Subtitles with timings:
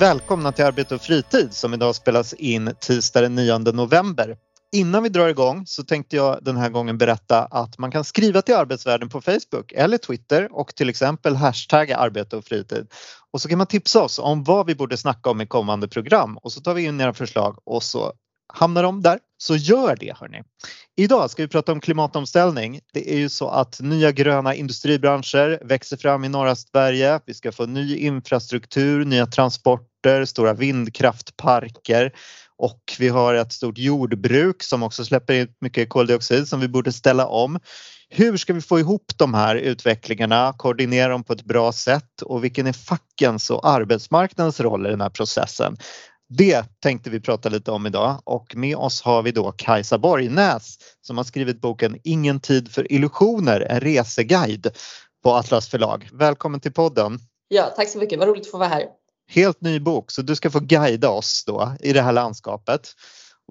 [0.00, 4.36] Välkomna till Arbete och fritid som idag spelas in tisdag den 9 november.
[4.72, 8.42] Innan vi drar igång så tänkte jag den här gången berätta att man kan skriva
[8.42, 12.86] till Arbetsvärlden på Facebook eller Twitter och till exempel hashtagga arbete och fritid.
[13.30, 16.38] Och så kan man tipsa oss om vad vi borde snacka om i kommande program
[16.38, 18.12] och så tar vi in era förslag och så
[18.52, 19.18] hamnar de där.
[19.38, 20.42] Så gör det hörni.
[20.96, 22.80] Idag ska vi prata om klimatomställning.
[22.92, 27.20] Det är ju så att nya gröna industribranscher växer fram i norra Sverige.
[27.26, 29.89] Vi ska få ny infrastruktur, nya transporter,
[30.26, 32.12] stora vindkraftparker
[32.58, 36.92] och vi har ett stort jordbruk som också släpper ut mycket koldioxid som vi borde
[36.92, 37.58] ställa om.
[38.08, 42.44] Hur ska vi få ihop de här utvecklingarna, koordinera dem på ett bra sätt och
[42.44, 45.76] vilken är fackens och arbetsmarknadens roll i den här processen?
[46.28, 50.78] Det tänkte vi prata lite om idag och med oss har vi då Kajsa Borgnäs
[51.00, 54.66] som har skrivit boken Ingen tid för illusioner, en reseguide
[55.22, 56.08] på Atlas förlag.
[56.12, 57.18] Välkommen till podden!
[57.48, 58.84] Ja, tack så mycket, vad roligt att få vara här.
[59.32, 62.88] Helt ny bok så du ska få guida oss då i det här landskapet.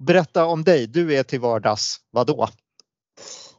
[0.02, 2.48] Berätta om dig, du är till vardags vadå?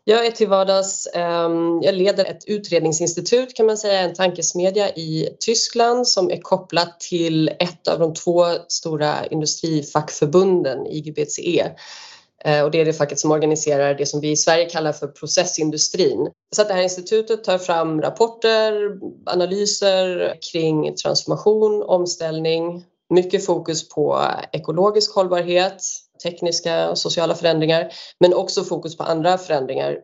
[0.03, 5.29] Jag är till vardags, ehm, jag leder ett utredningsinstitut kan man säga, en tankesmedja i
[5.39, 11.71] Tyskland som är kopplat till ett av de två stora industrifackförbunden, IGBCE.
[12.45, 15.07] Eh, och det är det facket som organiserar det som vi i Sverige kallar för
[15.07, 16.29] processindustrin.
[16.55, 18.73] Så att det här institutet tar fram rapporter,
[19.25, 25.83] analyser kring transformation, omställning, mycket fokus på ekologisk hållbarhet,
[26.23, 29.97] tekniska och sociala förändringar men också fokus på andra förändringar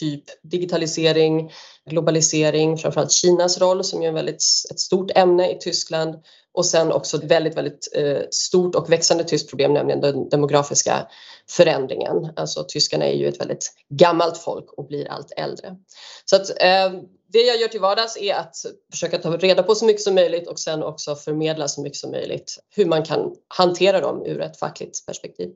[0.00, 1.52] typ digitalisering,
[1.90, 6.14] globalisering, framförallt Kinas roll som är ett väldigt ett stort ämne i Tyskland
[6.54, 11.06] och sen också ett väldigt, väldigt eh, stort och växande tyskt problem, nämligen den demografiska
[11.48, 12.32] förändringen.
[12.36, 15.76] Alltså tyskarna är ju ett väldigt gammalt folk och blir allt äldre.
[16.24, 17.00] Så att eh,
[17.32, 18.56] det jag gör till vardags är att
[18.90, 22.10] försöka ta reda på så mycket som möjligt och sen också förmedla så mycket som
[22.10, 25.50] möjligt hur man kan hantera dem ur ett fackligt perspektiv.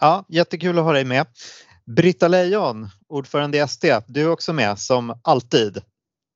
[0.00, 1.26] Ja, jättekul att ha dig med.
[1.86, 5.82] Britta Lejon, ordförande i SD, du är också med som alltid.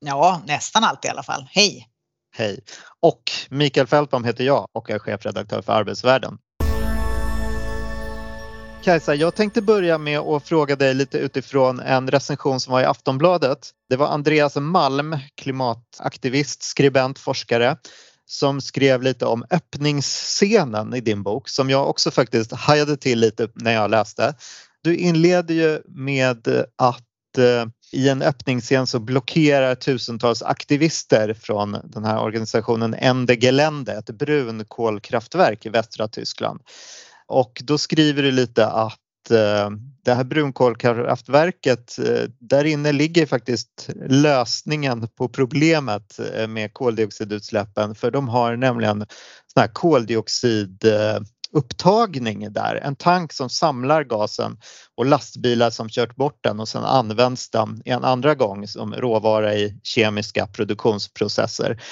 [0.05, 1.47] Ja, nästan alltid i alla fall.
[1.51, 1.89] Hej!
[2.37, 2.61] Hej!
[3.01, 6.39] Och Mikael Fältbom heter jag och är chefredaktör för Arbetsvärlden.
[8.83, 12.85] Kajsa, jag tänkte börja med att fråga dig lite utifrån en recension som var i
[12.85, 13.71] Aftonbladet.
[13.89, 17.77] Det var Andreas Malm, klimataktivist, skribent, forskare
[18.27, 23.49] som skrev lite om öppningsscenen i din bok som jag också faktiskt hajade till lite
[23.55, 24.35] när jag läste.
[24.83, 32.05] Du inleder ju med att eh, i en öppningsscen så blockerar tusentals aktivister från den
[32.05, 36.61] här organisationen Ende Gelände, ett brunkolkraftverk i västra Tyskland.
[37.27, 39.71] Och då skriver du lite att eh,
[40.05, 48.29] det här brunkolkraftverket, eh, där inne ligger faktiskt lösningen på problemet med koldioxidutsläppen för de
[48.29, 49.07] har nämligen
[49.47, 50.85] såna här koldioxid
[51.57, 54.59] upptagning där, en tank som samlar gasen
[54.95, 59.55] och lastbilar som kört bort den och sen används den en andra gång som råvara
[59.55, 61.83] i kemiska produktionsprocesser.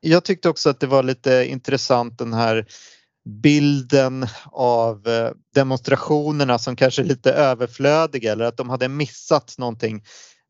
[0.00, 2.66] Jag tyckte också att det var lite intressant den här
[3.42, 10.02] bilden av eh, demonstrationerna som kanske är lite överflödiga eller att de hade missat någonting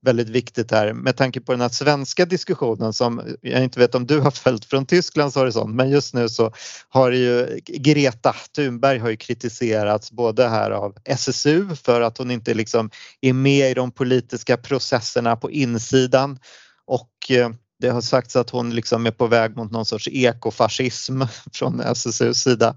[0.03, 0.93] väldigt viktigt här.
[0.93, 4.65] Med tanke på den här svenska diskussionen som jag inte vet om du har följt
[4.65, 6.53] från Tysklands horisont men just nu så
[6.89, 12.55] har ju Greta Thunberg har ju kritiserats både här av SSU för att hon inte
[12.55, 12.91] liksom
[13.21, 16.39] är med i de politiska processerna på insidan
[16.87, 17.51] och eh,
[17.81, 21.23] det har sagts att hon liksom är på väg mot någon sorts ekofascism
[21.53, 22.75] från SSUs sida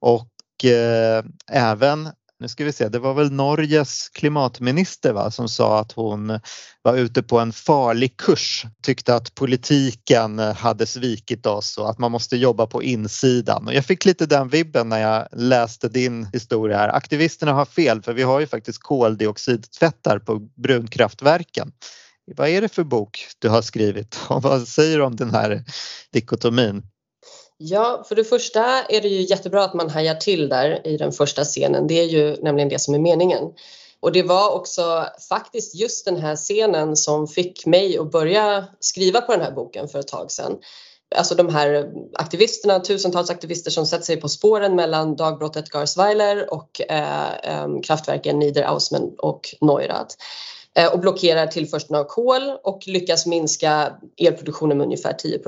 [0.00, 2.08] och eh, även
[2.40, 6.40] nu ska vi se, det var väl Norges klimatminister va, som sa att hon
[6.82, 12.12] var ute på en farlig kurs, tyckte att politiken hade svikit oss och att man
[12.12, 13.66] måste jobba på insidan.
[13.66, 16.88] Och jag fick lite den vibben när jag läste din historia här.
[16.88, 21.72] Aktivisterna har fel för vi har ju faktiskt koldioxidtvättar på brunkraftverken.
[22.36, 25.64] Vad är det för bok du har skrivit och vad säger du om den här
[26.12, 26.82] dikotomin?
[27.58, 31.12] Ja, för det första är det ju jättebra att man hajar till där i den
[31.12, 31.86] första scenen.
[31.86, 33.42] Det är ju nämligen det som är meningen.
[34.00, 39.20] Och det var också faktiskt just den här scenen som fick mig att börja skriva
[39.20, 40.58] på den här boken för ett tag sedan.
[41.16, 46.80] alltså de här aktivisterna, tusentals aktivister som sätter sig på spåren mellan dagbrottet Garsweiler och
[46.88, 50.14] eh, eh kraftverken Niederaussmann och Neurath
[50.78, 55.38] eh, och blockerar tillförseln av kol och lyckas minska elproduktionen med ungefär 10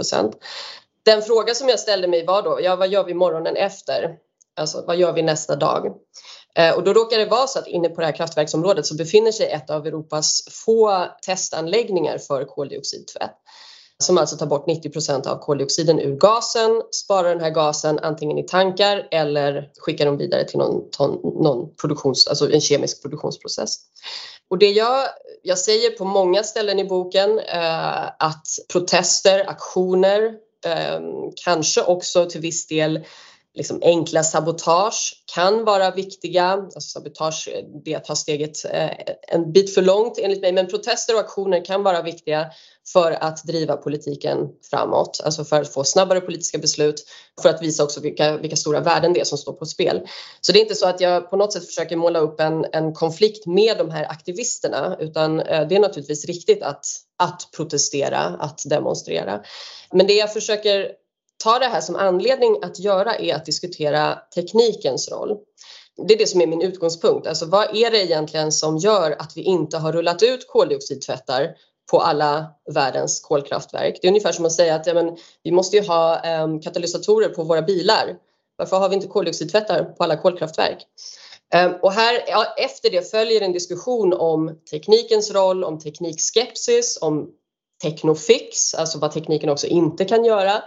[1.07, 4.17] den fråga som jag ställde mig var då, ja vad gör vi morgonen efter?
[4.57, 5.87] Alltså vad gör vi nästa dag?
[6.55, 9.33] Eh, och då råkar det vara så att inne på det här kraftverksområdet så befinner
[9.33, 13.37] sig ett av Europas få testanläggningar för koldioxidtvätt
[13.99, 18.39] som alltså tar bort 90 procent av koldioxiden ur gasen, sparar den här gasen antingen
[18.39, 23.77] i tankar eller skickar dem vidare till någon, ton, någon produktions, alltså en kemisk produktionsprocess.
[24.51, 25.09] Och det jag,
[25.43, 30.35] jag säger på många ställen i boken eh, att protester, aktioner,
[30.67, 33.05] Ehm, kanske också till viss del
[33.57, 36.45] liksom enkla sabotage kan vara viktiga.
[36.45, 37.49] Alltså sabotage
[37.85, 38.91] det är att ta steget eh,
[39.29, 42.47] en bit för långt enligt mig, men protester och aktioner kan vara viktiga
[42.93, 44.39] för att driva politiken
[44.71, 47.05] framåt, alltså för att få snabbare politiska beslut,
[47.43, 50.09] för att visa också vilka, vilka stora värden det är som står på spel.
[50.41, 52.95] Så det är inte så att jag på något sätt försöker måla upp en, en
[52.95, 56.87] konflikt med de här aktivisterna, utan eh, det är naturligtvis riktigt att,
[57.19, 59.41] att protestera, att demonstrera.
[59.93, 60.91] Men det jag försöker
[61.45, 65.37] ta det här som anledning att göra är att diskutera teknikens roll.
[66.09, 67.27] Det är det som är min utgångspunkt.
[67.27, 71.57] Alltså vad är det egentligen som gör att vi inte har rullat ut koldioxidtvättar
[71.91, 73.99] på alla världens kolkraftverk?
[74.03, 77.29] Det är ungefär som att säga att ja, men, vi måste ju ha eh, katalysatorer
[77.29, 78.17] på våra bilar.
[78.57, 80.87] Varför har vi inte koldioxidtvättar på alla kolkraftverk?
[81.55, 87.31] Um, och här, ja, efter det följer en diskussion om teknikens roll, om teknikskepsis, om
[87.83, 90.63] technofix, alltså vad tekniken också inte kan göra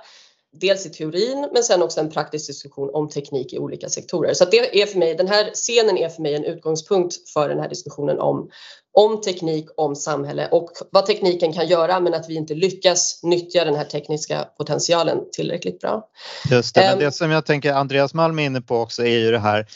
[0.52, 4.34] dels i teorin men sen också en praktisk diskussion om teknik i olika sektorer.
[4.34, 7.60] Så det är för mig, den här scenen är för mig en utgångspunkt för den
[7.60, 8.50] här diskussionen om,
[8.94, 13.66] om teknik, om samhälle och vad tekniken kan göra men att vi inte lyckas nyttja
[13.66, 16.08] den här tekniska potentialen tillräckligt bra.
[16.52, 17.00] Just det, men ehm.
[17.00, 19.68] det som jag tänker Andreas Malm är inne på också är ju det här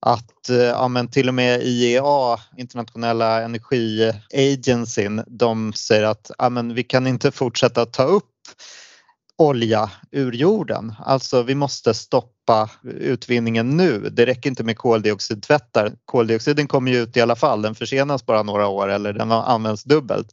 [0.00, 6.74] att eh, ja, men till och med IEA, internationella energiagencyn, de säger att ja, men
[6.74, 8.24] vi kan inte fortsätta ta upp
[9.40, 10.94] olja ur jorden.
[10.98, 13.98] Alltså vi måste stoppa utvinningen nu.
[13.98, 15.92] Det räcker inte med koldioxidtvättar.
[16.04, 19.84] Koldioxiden kommer ju ut i alla fall, den försenas bara några år eller den används
[19.84, 20.26] dubbelt.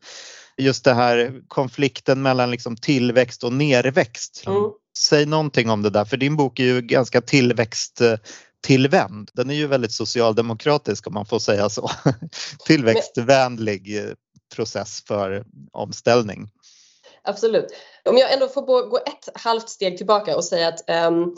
[0.58, 4.44] Just det här konflikten mellan liksom tillväxt och nerväxt.
[4.48, 4.64] Mm.
[4.98, 9.32] Säg någonting om det där, för din bok är ju ganska tillväxttillvänd.
[9.34, 11.92] Den är ju väldigt socialdemokratisk om man får säga så.
[12.66, 13.98] Tillväxtvänlig
[14.56, 16.50] process för omställning.
[17.22, 17.66] Absolut.
[18.10, 21.36] Om jag ändå får gå ett halvt steg tillbaka och säga att um,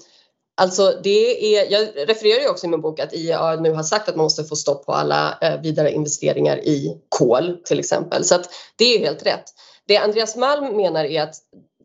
[0.60, 4.10] Alltså det är, jag refererar ju också i min bok att IEA nu har sagt
[4.10, 8.26] att man måste få stopp på alla eh, vidare investeringar i kol till exempel.
[8.26, 9.44] Så att det är helt rätt.
[9.88, 11.36] Det Andreas Malm menar är att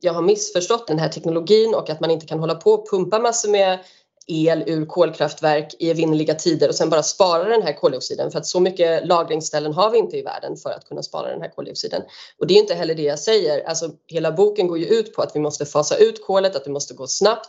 [0.01, 3.19] jag har missförstått den här teknologin och att man inte kan hålla på och pumpa
[3.19, 3.79] massor med
[4.27, 8.47] el ur kolkraftverk i evinnerliga tider och sen bara spara den här koldioxiden för att
[8.47, 12.03] så mycket lagringsställen har vi inte i världen för att kunna spara den här koldioxiden.
[12.39, 13.69] Och det är inte heller det jag säger.
[13.69, 16.71] Alltså, hela boken går ju ut på att vi måste fasa ut kolet, att det
[16.71, 17.49] måste gå snabbt.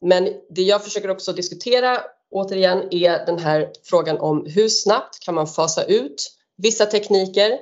[0.00, 2.00] Men det jag försöker också diskutera
[2.30, 7.58] återigen är den här frågan om hur snabbt kan man fasa ut vissa tekniker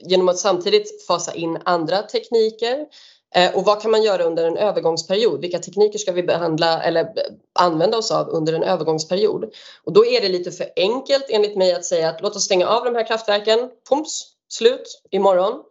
[0.00, 2.86] genom att samtidigt fasa in andra tekniker Eh,
[3.34, 5.40] Eh, och vad kan man göra under en övergångsperiod?
[5.40, 7.08] Vilka tekniker ska vi behandla eller
[7.58, 9.44] använda oss av under en övergångsperiod?
[9.84, 12.66] Och då är det lite för enkelt enligt mig att säga att låt oss stänga
[12.66, 15.62] av de här kraftverken, pumps, slut imorgon.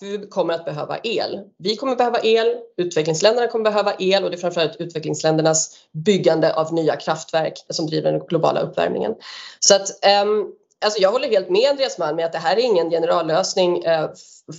[0.00, 1.40] Vi kommer att behöva el.
[1.58, 6.74] Vi kommer behöva el, utvecklingsländerna kommer behöva el och det är framförallt utvecklingsländernas byggande av
[6.74, 9.14] nya kraftverk som driver den globala uppvärmningen.
[9.60, 9.88] Så att
[10.24, 10.52] um,
[10.82, 14.10] Alltså jag håller helt med Andreas Malm med att det här är ingen generallösning eh,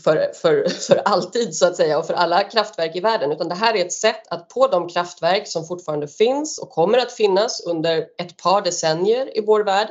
[0.04, 3.56] för, för, för alltid så att säga och för alla kraftverk i världen utan det
[3.56, 7.62] här är ett sätt att på de kraftverk som fortfarande finns och kommer att finnas
[7.66, 9.88] under ett par decennier i vår värld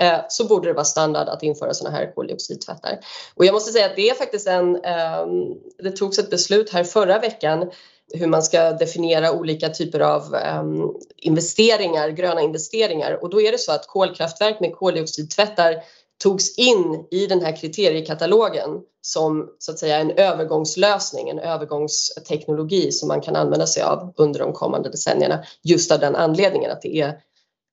[0.00, 2.98] eh, så borde det vara standard att införa sådana här koldioxidtvättar.
[3.34, 6.84] Och jag måste säga att det är faktiskt en, ehm, det togs ett beslut här
[6.84, 7.70] förra veckan
[8.14, 13.22] hur man ska definiera olika typer av um, investeringar, gröna investeringar.
[13.22, 15.74] Och då är det så att kolkraftverk med koldioxidtvättar
[16.22, 23.08] togs in i den här kriteriekatalogen som så att säga en övergångslösning, en övergångsteknologi som
[23.08, 27.00] man kan använda sig av under de kommande decennierna just av den anledningen att det
[27.00, 27.14] är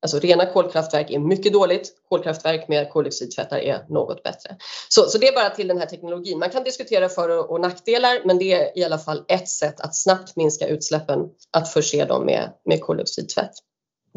[0.02, 4.56] Alltså rena kolkraftverk är mycket dåligt, kolkraftverk med koldioxidtvättar är något bättre.
[4.90, 6.40] Så, så det är bara till den här teknologin.
[6.40, 9.96] Man kan diskutera för och nackdelar men det är i alla fall ett sätt att
[9.96, 11.20] snabbt minska utsläppen,
[11.52, 13.52] att förse dem med, med koldioxidtvätt.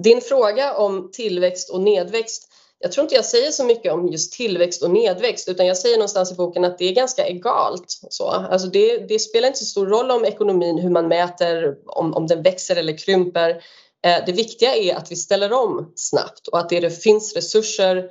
[0.03, 2.49] Din fråga om tillväxt och nedväxt
[2.81, 5.97] jag tror inte jag säger så mycket om just tillväxt och nedväxt utan jag säger
[5.97, 7.85] någonstans i boken att det är ganska egalt.
[7.89, 8.29] Så.
[8.29, 12.27] Alltså det, det spelar inte så stor roll om ekonomin, hur man mäter, om, om
[12.27, 13.63] den växer eller krymper.
[14.07, 18.11] Eh, det viktiga är att vi ställer om snabbt och att det finns resurser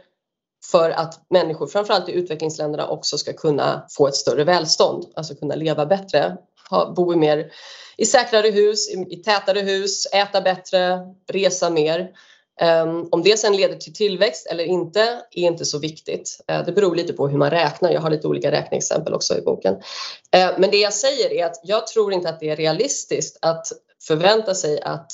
[0.72, 5.56] för att människor, framförallt i utvecklingsländerna, också ska kunna få ett större välstånd, alltså kunna
[5.56, 6.38] leva bättre,
[6.70, 7.51] ha, bo i mer
[7.98, 11.00] i säkrare hus, i, i tätare hus, äta bättre,
[11.32, 12.10] resa mer.
[12.62, 15.01] Um, om det sen leder till tillväxt eller inte
[15.32, 16.39] är inte så viktigt.
[16.51, 17.91] Uh, det beror lite på hur man räknar.
[17.91, 19.74] Jag har lite olika räkneexempel också i boken.
[19.74, 23.67] Uh, men det jag säger är att jag tror inte att det är realistiskt att
[24.08, 25.12] förvänta sig att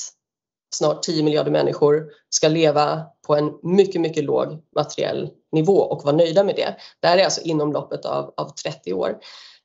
[0.73, 6.15] snart 10 miljarder människor ska leva på en mycket, mycket låg materiell nivå och vara
[6.15, 6.75] nöjda med det.
[6.99, 9.17] Det här är alltså inom loppet av, av 30 år.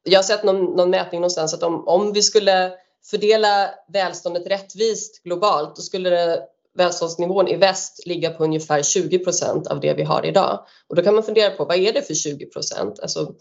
[0.02, 2.72] Jag har sett någon, någon mätning någonstans att om, om vi skulle
[3.10, 6.42] fördela välståndet rättvist globalt då skulle det,
[6.78, 10.66] välståndsnivån i väst ligga på ungefär 20 procent av det vi har idag.
[10.88, 13.00] Och då kan man fundera på vad är det för 20 procent?
[13.00, 13.32] Alltså,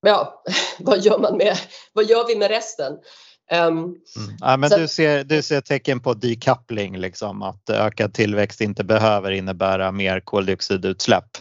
[0.00, 0.42] ja,
[0.78, 1.56] vad gör man med,
[1.92, 2.98] vad gör vi med resten?
[3.52, 3.96] Um, mm.
[4.40, 9.30] ja, men du, ser, du ser tecken på decoupling, liksom, att ökad tillväxt inte behöver
[9.30, 11.38] innebära mer koldioxidutsläpp.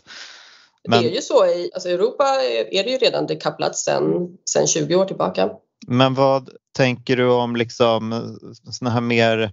[0.88, 2.24] Men, det är ju så, i alltså Europa
[2.72, 5.50] är det ju redan dekopplat sedan, sedan 20 år tillbaka.
[5.88, 8.30] Men vad tänker du om liksom
[8.72, 9.52] såna här mer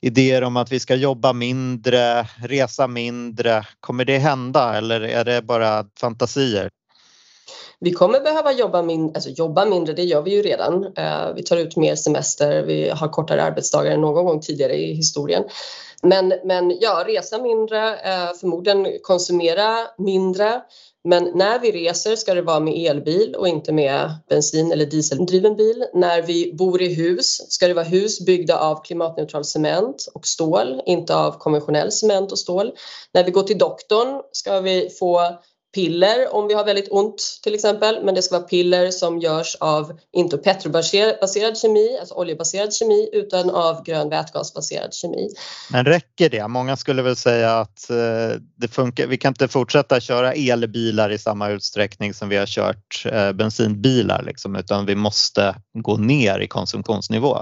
[0.00, 3.66] idéer om att vi ska jobba mindre, resa mindre.
[3.80, 6.70] Kommer det hända eller är det bara fantasier?
[7.80, 10.84] Vi kommer behöva jobba, min, alltså jobba mindre, det gör vi ju redan.
[10.96, 14.94] Eh, vi tar ut mer semester, vi har kortare arbetsdagar än någon gång tidigare i
[14.94, 15.44] historien.
[16.02, 20.62] Men, men ja, resa mindre, eh, förmodligen konsumera mindre.
[21.08, 25.56] Men när vi reser ska det vara med elbil och inte med bensin eller dieseldriven
[25.56, 25.86] bil.
[25.94, 30.82] När vi bor i hus ska det vara hus byggda av klimatneutral cement och stål,
[30.86, 32.72] inte av konventionell cement och stål.
[33.12, 35.38] När vi går till doktorn ska vi få
[35.74, 39.56] piller om vi har väldigt ont till exempel, men det ska vara piller som görs
[39.60, 45.28] av inte petrobaserad kemi, alltså oljebaserad kemi, utan av grön vätgasbaserad kemi.
[45.70, 46.48] Men räcker det?
[46.48, 51.18] Många skulle väl säga att eh, det funkar, vi kan inte fortsätta köra elbilar i
[51.18, 56.48] samma utsträckning som vi har kört eh, bensinbilar liksom, utan vi måste gå ner i
[56.48, 57.38] konsumtionsnivå.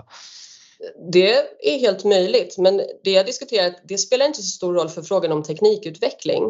[1.13, 5.03] Det är helt möjligt, men det jag diskuterar det spelar inte så stor roll för
[5.03, 6.43] frågan om teknikutveckling.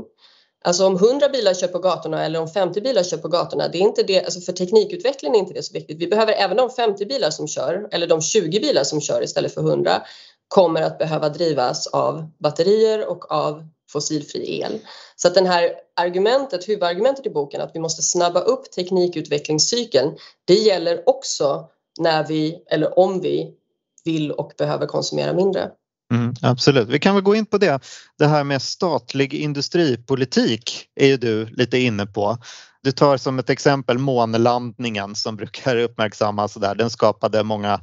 [0.65, 3.79] Alltså om 100 bilar kör på gatorna eller om 50 bilar kör på gatorna, det
[3.79, 5.99] är inte det, alltså för teknikutvecklingen är inte det så viktigt.
[5.99, 9.55] Vi behöver även de 50 bilar som kör eller de 20 bilar som kör istället
[9.55, 10.03] för 100
[10.49, 14.79] kommer att behöva drivas av batterier och av fossilfri el.
[15.17, 20.55] Så att det här argumentet, huvudargumentet i boken att vi måste snabba upp teknikutvecklingscykeln, det
[20.55, 21.69] gäller också
[22.01, 23.55] när vi eller om vi
[24.05, 25.71] vill och behöver konsumera mindre.
[26.13, 27.81] Mm, absolut, vi kan väl gå in på det.
[28.19, 32.39] Det här med statlig industripolitik är ju du lite inne på.
[32.83, 36.75] Du tar som ett exempel månlandningen som brukar uppmärksammas där.
[36.75, 37.81] Den skapade många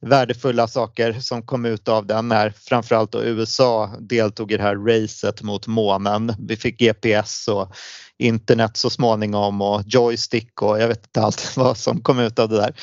[0.00, 4.76] värdefulla saker som kom ut av den när framförallt då USA deltog i det här
[4.76, 6.34] racet mot månen.
[6.38, 7.74] Vi fick GPS och
[8.18, 12.48] internet så småningom och joystick och jag vet inte allt vad som kom ut av
[12.48, 12.74] det där.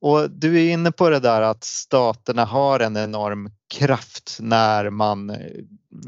[0.00, 5.30] Och du är inne på det där att staterna har en enorm kraft när man
[5.30, 5.36] eh,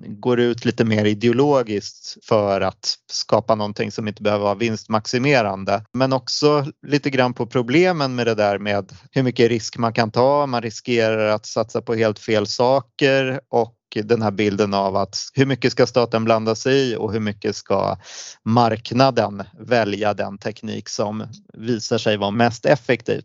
[0.09, 5.85] går ut lite mer ideologiskt för att skapa någonting som inte behöver vara vinstmaximerande.
[5.93, 10.11] Men också lite grann på problemen med det där med hur mycket risk man kan
[10.11, 10.47] ta.
[10.47, 15.47] Man riskerar att satsa på helt fel saker och den här bilden av att hur
[15.47, 17.97] mycket ska staten blanda sig i och hur mycket ska
[18.45, 23.25] marknaden välja den teknik som visar sig vara mest effektivt.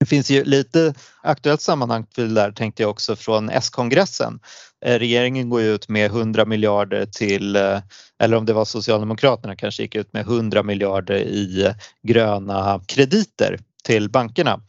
[0.00, 4.40] Det finns ju lite aktuellt sammanhang för det där tänkte jag också från S-kongressen.
[4.84, 7.78] Eh, regeringen går ut med 100 miljarder till, eh,
[8.18, 13.58] eller om det var Socialdemokraterna kanske gick ut med 100 miljarder i eh, gröna krediter
[13.84, 14.60] till bankerna.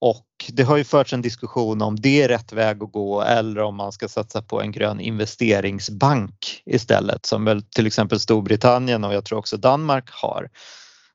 [0.00, 3.60] Och det har ju förts en diskussion om det är rätt väg att gå eller
[3.60, 9.14] om man ska satsa på en grön investeringsbank istället som väl till exempel Storbritannien och
[9.14, 10.50] jag tror också Danmark har.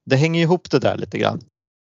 [0.06, 1.42] Det hänger ihop det där lite grann.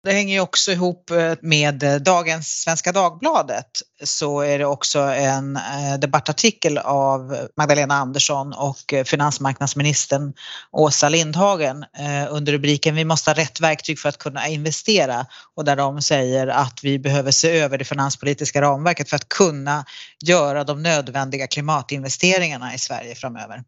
[0.04, 3.68] Det hänger ju också ihop eh, med eh, dagens Svenska Dagbladet
[4.04, 10.34] så är det också en eh, debattartikel av Magdalena Andersson och finansmarknadsministern
[10.72, 11.86] Åsa Lindhagen
[12.30, 16.48] under rubriken Vi måste ha rätt verktyg för att kunna investera och där de säger
[16.48, 19.86] att vi behöver se över det finanspolitiska ramverket för att kunna
[20.26, 23.64] göra de nödvändiga klimatinvesteringarna i Sverige framöver.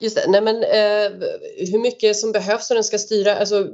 [0.00, 0.24] Just det.
[0.28, 1.28] Nej, men, eh,
[1.72, 3.36] hur mycket som behövs och den ska styra.
[3.36, 3.66] Alltså,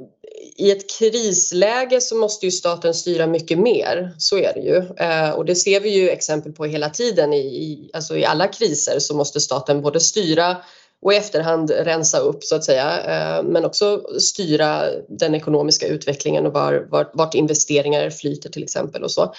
[0.55, 4.13] I ett krisläge så måste ju staten styra mycket mer.
[4.17, 5.05] Så är det ju.
[5.07, 7.33] Eh, och det ser vi ju exempel på hela tiden.
[7.33, 10.57] I, i, alltså, I alla kriser så måste staten både styra
[11.01, 16.45] och i efterhand rensa upp så att säga eh, men också styra den ekonomiska utvecklingen
[16.45, 19.33] och var, var, vart investeringar flyter till exempel och så.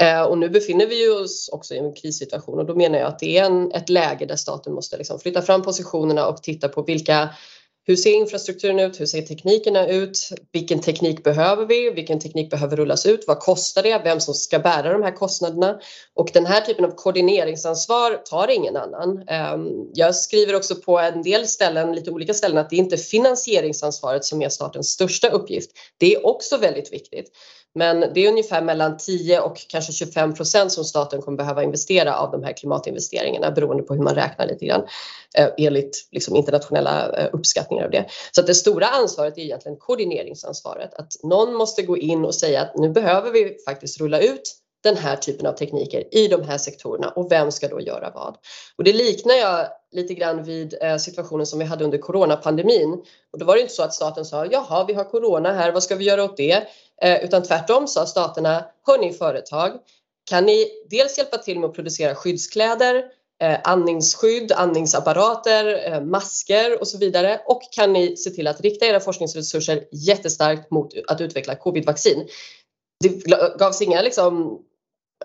[0.00, 3.18] Eh, och nu befinner vi oss också i en krissituation och då menar jag att
[3.18, 6.82] det är en, ett läge där staten måste liksom flytta fram positionerna och titta på
[6.82, 7.30] vilka
[7.88, 9.00] hur ser infrastrukturen ut?
[9.00, 10.18] Hur ser teknikerna ut?
[10.52, 11.90] Vilken teknik behöver vi?
[11.90, 13.24] Vilken teknik behöver rullas ut?
[13.26, 14.00] Vad kostar det?
[14.04, 15.80] Vem som ska bära de här kostnaderna?
[16.14, 19.24] Och den här typen av koordineringsansvar tar ingen annan.
[19.28, 22.98] Ehm, jag skriver också på en del ställen, lite olika ställen, att det inte är
[22.98, 25.70] finansieringsansvaret som är statens största uppgift.
[25.98, 27.30] Det är också väldigt viktigt.
[27.76, 32.16] Men det är ungefär mellan 10 och kanske 25 procent som staten kommer behöva investera
[32.16, 34.86] av de här klimatinvesteringarna beroende på hur man räknar lite grann
[35.38, 38.06] eh, enligt liksom internationella eh, uppskattningar av det.
[38.32, 40.94] Så att det stora ansvaret är egentligen koordineringsansvaret.
[40.94, 44.96] Att någon måste gå in och säga att nu behöver vi faktiskt rulla ut den
[44.96, 48.36] här typen av tekniker i de här sektorerna och vem ska då göra vad?
[48.78, 52.92] Och det liknar jag lite grann vid eh, situationen som vi hade under coronapandemin.
[53.32, 55.82] Och då var det inte så att staten sa jaha, vi har corona här, vad
[55.82, 56.68] ska vi göra åt det?
[57.02, 59.72] Eh, utan tvärtom sa staterna, hörni företag,
[60.30, 63.04] kan ni dels hjälpa till med att producera skyddskläder,
[63.42, 68.86] eh, andningsskydd, andningsapparater, eh, masker och så vidare och kan ni se till att rikta
[68.86, 72.28] era forskningsresurser jättestarkt mot att utveckla covidvaccin.
[73.04, 73.08] Det
[73.58, 74.62] gavs inga liksom,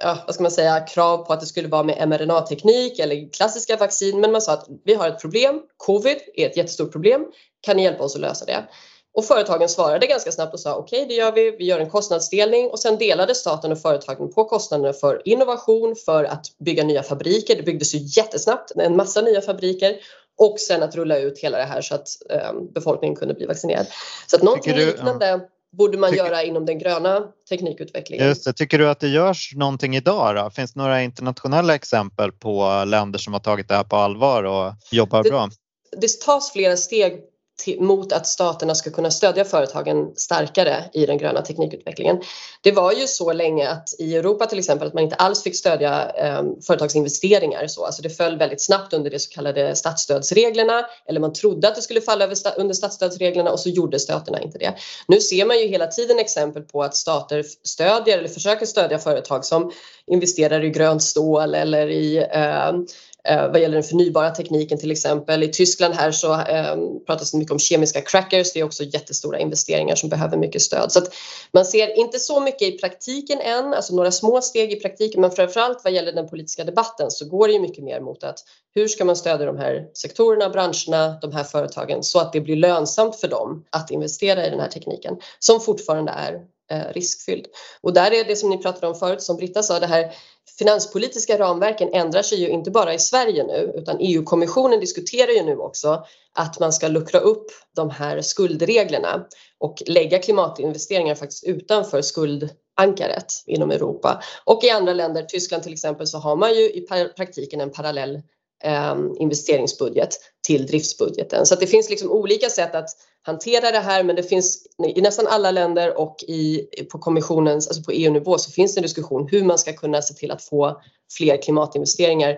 [0.01, 3.77] ja, vad ska man säga, krav på att det skulle vara med mRNA-teknik eller klassiska
[3.77, 7.25] vaccin men man sa att vi har ett problem, covid är ett jättestort problem,
[7.61, 8.65] kan ni hjälpa oss att lösa det?
[9.13, 11.51] Och företagen svarade ganska snabbt och sa okej, okay, det gör vi.
[11.51, 16.24] Vi gör en kostnadsdelning och sen delade staten och företagen på kostnaderna för innovation, för
[16.24, 17.56] att bygga nya fabriker.
[17.56, 19.96] Det byggdes ju jättesnabbt, en massa nya fabriker
[20.38, 22.08] och sen att rulla ut hela det här så att
[22.53, 23.88] um, befolkningen kunde bli vaccinerad.
[24.27, 25.39] Så att någonting du, liknande ja
[25.72, 28.27] borde man tycker, göra inom den gröna teknikutvecklingen.
[28.27, 28.53] Just det.
[28.53, 30.50] Tycker du att det görs någonting idag då?
[30.50, 34.74] Finns det några internationella exempel på länder som har tagit det här på allvar och
[34.91, 35.50] jobbar det, bra?
[35.98, 37.22] Det tas flera steg
[37.62, 42.22] till, mot att staterna ska kunna stödja företagen starkare i den gröna teknikutvecklingen.
[42.62, 45.56] Det var ju så länge att i Europa till exempel att man inte alls fick
[45.56, 51.20] stödja eh, företagsinvesteringar så, alltså det föll väldigt snabbt under de så kallade statsstödsreglerna eller
[51.20, 54.58] man trodde att det skulle falla över sta under statsstödsreglerna och så gjorde staterna inte
[54.58, 54.74] det.
[55.08, 59.45] Nu ser man ju hela tiden exempel på att stater stödjer eller försöker stödja företag
[59.45, 59.71] som
[60.08, 62.74] investerar i grönt stål eller i Eh,
[63.23, 65.43] Eh, vad gäller den förnybara tekniken till exempel.
[65.43, 66.75] I Tyskland här så eh,
[67.07, 68.53] pratas det mycket om kemiska crackers.
[68.53, 70.91] Det är också jättestora investeringar som behöver mycket stöd.
[70.91, 71.13] Så att
[71.51, 75.31] man ser inte så mycket i praktiken än, alltså några små steg i praktiken, men
[75.31, 78.39] framförallt vad gäller den politiska debatten så går det ju mycket mer mot att
[78.75, 82.55] hur ska man stödja de här sektorerna, branscherna, de här företagen så att det blir
[82.55, 87.45] lönsamt för dem att investera i den här tekniken som fortfarande är Eh, riskfylld.
[87.81, 90.13] Och där är det som ni pratade om förut, som Britta sa, det här
[90.60, 95.57] finanspolitiska ramverken ändrar sig ju inte bara i Sverige nu utan EU-kommissionen diskuterar ju nu
[95.57, 99.25] också att man ska luckra upp de här skuldreglerna
[99.60, 104.21] och lägga klimatinvesteringar faktiskt utanför skuldankaret inom Europa.
[104.45, 108.21] Och i andra länder, Tyskland till exempel, så har man ju i praktiken en parallell
[108.63, 110.10] Ehm, investeringsbudget
[110.47, 111.45] till driftsbudgeten.
[111.45, 112.89] Så det finns liksom olika sätt att
[113.21, 117.84] hantera det här men det finns i nästan alla länder och i, på kommissionens, alltså
[117.84, 120.82] på EU-nivå så finns det en diskussion hur man ska kunna se till att få
[121.17, 122.38] fler klimatinvesteringar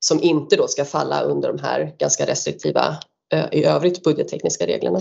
[0.00, 2.96] som inte då ska falla under de här ganska restriktiva
[3.32, 5.00] eh, i övrigt budgettekniska reglerna.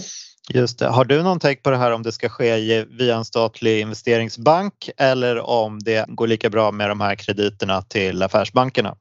[0.54, 0.88] Just det.
[0.88, 4.90] Har du någon take på det här om det ska ske via en statlig investeringsbank
[4.98, 8.96] eller om det går lika bra med de här krediterna till affärsbankerna?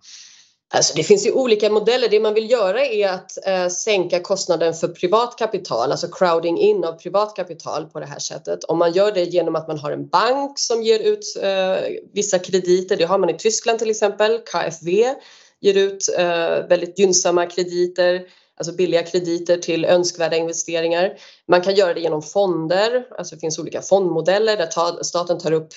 [0.74, 2.08] Alltså det finns ju olika modeller.
[2.08, 6.84] Det man vill göra är att eh, sänka kostnaden för privat kapital, alltså crowding in
[6.84, 8.64] av privat kapital på det här sättet.
[8.64, 11.76] Om man gör det genom att man har en bank som ger ut eh,
[12.12, 15.14] vissa krediter, det har man i Tyskland till exempel, KfW
[15.60, 18.22] ger ut eh, väldigt gynnsamma krediter,
[18.56, 21.18] alltså billiga krediter till önskvärda investeringar.
[21.48, 25.68] Man kan göra det genom fonder, alltså det finns olika fondmodeller där staten tar upp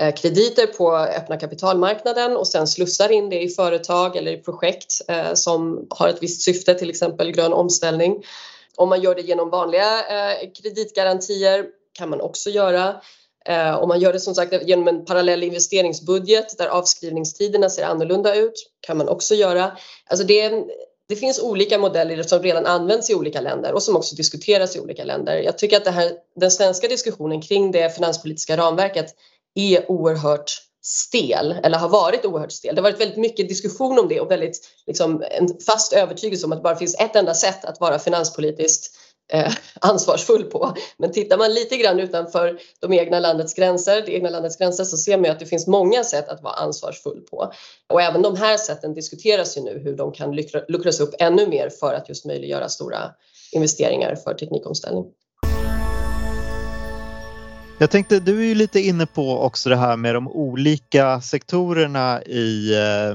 [0.00, 5.00] Eh, krediter på öppna kapitalmarknaden och sen slussar in det i företag eller i projekt
[5.08, 8.24] eh, som har ett visst syfte, till exempel grön omställning.
[8.76, 13.00] Om man gör det genom vanliga eh, kreditgarantier kan man också göra.
[13.80, 18.52] Om man gör det som sagt genom en parallell investeringsbudget där avskrivningstiderna ser annorlunda ut
[18.80, 19.76] kan man också göra.
[20.06, 20.64] Alltså det,
[21.08, 24.80] det finns olika modeller som redan används i olika länder och som också diskuteras i
[24.80, 25.36] olika länder.
[25.36, 29.14] Jag tycker att det här, den svenska diskussionen kring det finanspolitiska ramverket
[29.54, 32.74] är oerhört stel eller har varit oerhört stel.
[32.74, 36.52] Det har varit väldigt mycket diskussion om det och väldigt liksom, en fast övertygelse om
[36.52, 38.96] att det bara finns ett enda sätt att vara finanspolitiskt
[39.32, 40.74] eh, ansvarsfull på.
[40.96, 44.96] Men tittar man lite grann utanför de egna landets gränser, det egna landets gränser så
[44.96, 47.52] ser man att det finns många sätt att vara ansvarsfull på.
[47.92, 50.36] Och även de här sätten diskuteras ju nu hur de kan
[50.68, 53.10] luckras upp ännu mer för att just möjliggöra stora
[53.52, 55.04] investeringar för teknikomställning.
[57.80, 62.22] Jag tänkte, du är ju lite inne på också det här med de olika sektorerna
[62.22, 63.14] i eh,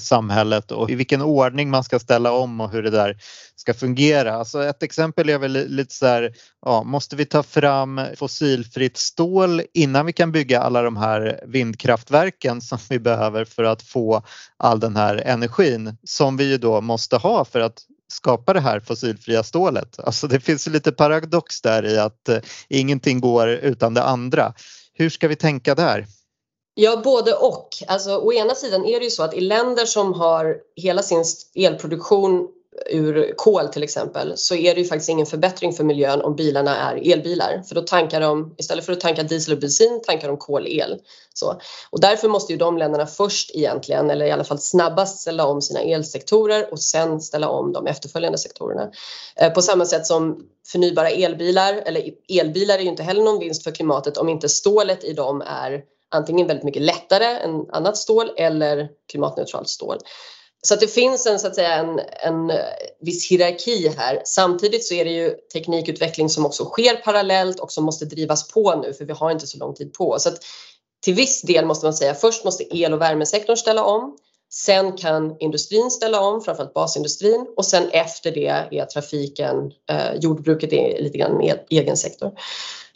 [0.00, 3.16] samhället och i vilken ordning man ska ställa om och hur det där
[3.56, 4.34] ska fungera.
[4.34, 6.32] Alltså ett exempel är väl lite så här,
[6.66, 12.60] ja, måste vi ta fram fossilfritt stål innan vi kan bygga alla de här vindkraftverken
[12.60, 14.22] som vi behöver för att få
[14.56, 17.82] all den här energin som vi ju då måste ha för att
[18.12, 20.00] skapa det här fossilfria stålet.
[20.00, 24.54] Alltså det finns lite paradox där i att eh, ingenting går utan det andra.
[24.94, 26.06] Hur ska vi tänka där?
[26.74, 27.68] Ja, både och.
[27.86, 31.24] Alltså, å ena sidan är det ju så att i länder som har hela sin
[31.54, 32.48] elproduktion
[32.86, 36.76] ur kol till exempel så är det ju faktiskt ingen förbättring för miljön om bilarna
[36.76, 37.62] är elbilar.
[37.68, 41.00] För då tankar de, istället för att tanka diesel och bensin, tankar de kolel.
[41.34, 41.60] Så.
[41.90, 45.62] Och därför måste ju de länderna först egentligen, eller i alla fall snabbast ställa om
[45.62, 48.90] sina elsektorer och sen ställa om de efterföljande sektorerna.
[49.36, 53.64] Eh, på samma sätt som förnybara elbilar, eller elbilar är ju inte heller någon vinst
[53.64, 58.30] för klimatet om inte stålet i dem är antingen väldigt mycket lättare än annat stål
[58.36, 59.98] eller klimatneutralt stål.
[60.62, 62.56] Så att det finns en, så att säga, en, en eh,
[63.00, 64.22] viss hierarki här.
[64.24, 68.74] Samtidigt så är det ju teknikutveckling som också sker parallellt och som måste drivas på
[68.74, 70.28] nu för vi har inte så lång tid på oss.
[71.04, 74.16] Till viss del måste man säga först måste el och värmesektorn ställa om.
[74.50, 80.72] Sen kan industrin ställa om, framförallt basindustrin och sen efter det är trafiken, eh, jordbruket
[80.72, 82.32] är lite grann en egen sektor.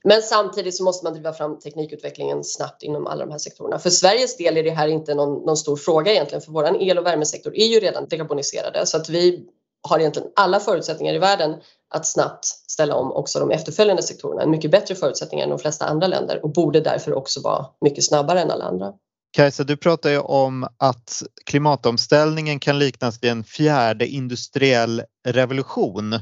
[0.04, 3.78] Men samtidigt så måste man driva fram teknikutvecklingen snabbt inom alla de här sektorerna.
[3.78, 6.98] För Sveriges del är det här inte någon, någon stor fråga egentligen för vår el
[6.98, 9.46] och värmesektor är ju redan dekarboniserade så att vi
[9.88, 11.54] har egentligen alla förutsättningar i världen
[11.94, 14.42] att snabbt ställa om också de efterföljande sektorerna.
[14.42, 18.04] En mycket bättre förutsättningar än de flesta andra länder och borde därför också vara mycket
[18.04, 18.92] snabbare än alla andra.
[19.32, 26.18] Kajsa, du pratar ju om att klimatomställningen kan liknas vid en fjärde industriell revolution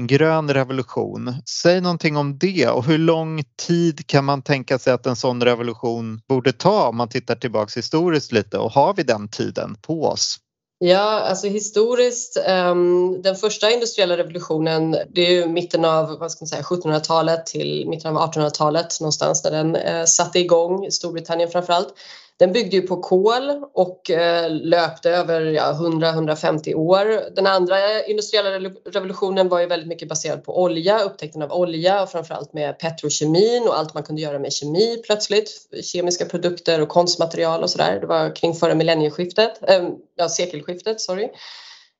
[0.00, 1.34] en grön revolution.
[1.62, 5.44] Säg någonting om det och hur lång tid kan man tänka sig att en sån
[5.44, 10.04] revolution borde ta om man tittar tillbaks historiskt lite och har vi den tiden på
[10.04, 10.36] oss?
[10.78, 16.42] Ja, alltså historiskt, um, den första industriella revolutionen, det är ju mitten av vad ska
[16.42, 21.50] man säga, 1700-talet till mitten av 1800-talet någonstans när den uh, satte igång i Storbritannien
[21.50, 21.94] framförallt.
[22.40, 27.34] Den byggde ju på kol och eh, löpte över ja, 100-150 år.
[27.34, 28.50] Den andra industriella
[28.92, 33.62] revolutionen var ju väldigt mycket baserad på olja, upptäckten av olja och framförallt med petrokemin
[33.68, 35.50] och allt man kunde göra med kemi plötsligt,
[35.82, 38.00] kemiska produkter och konstmaterial och sådär.
[38.00, 41.28] Det var kring förra millennieskiftet, äh, ja sekelskiftet, sorry.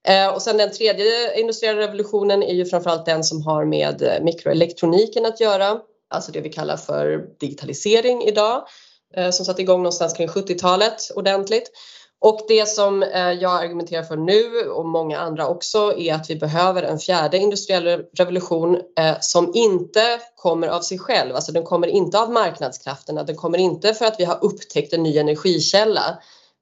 [0.09, 5.27] Eh, och sen den tredje industriella revolutionen är ju framförallt den som har med mikroelektroniken
[5.27, 8.65] att göra, alltså det vi kallar för digitalisering idag.
[9.17, 11.71] Eh, som satte igång någonstans kring 70-talet ordentligt.
[12.23, 16.37] Och det som eh, jag argumenterar för nu och många andra också är att vi
[16.37, 21.87] behöver en fjärde industriell revolution eh, som inte kommer av sig själv, alltså den kommer
[21.87, 26.19] inte av marknadskrafterna, den kommer inte för att vi har upptäckt en ny energikälla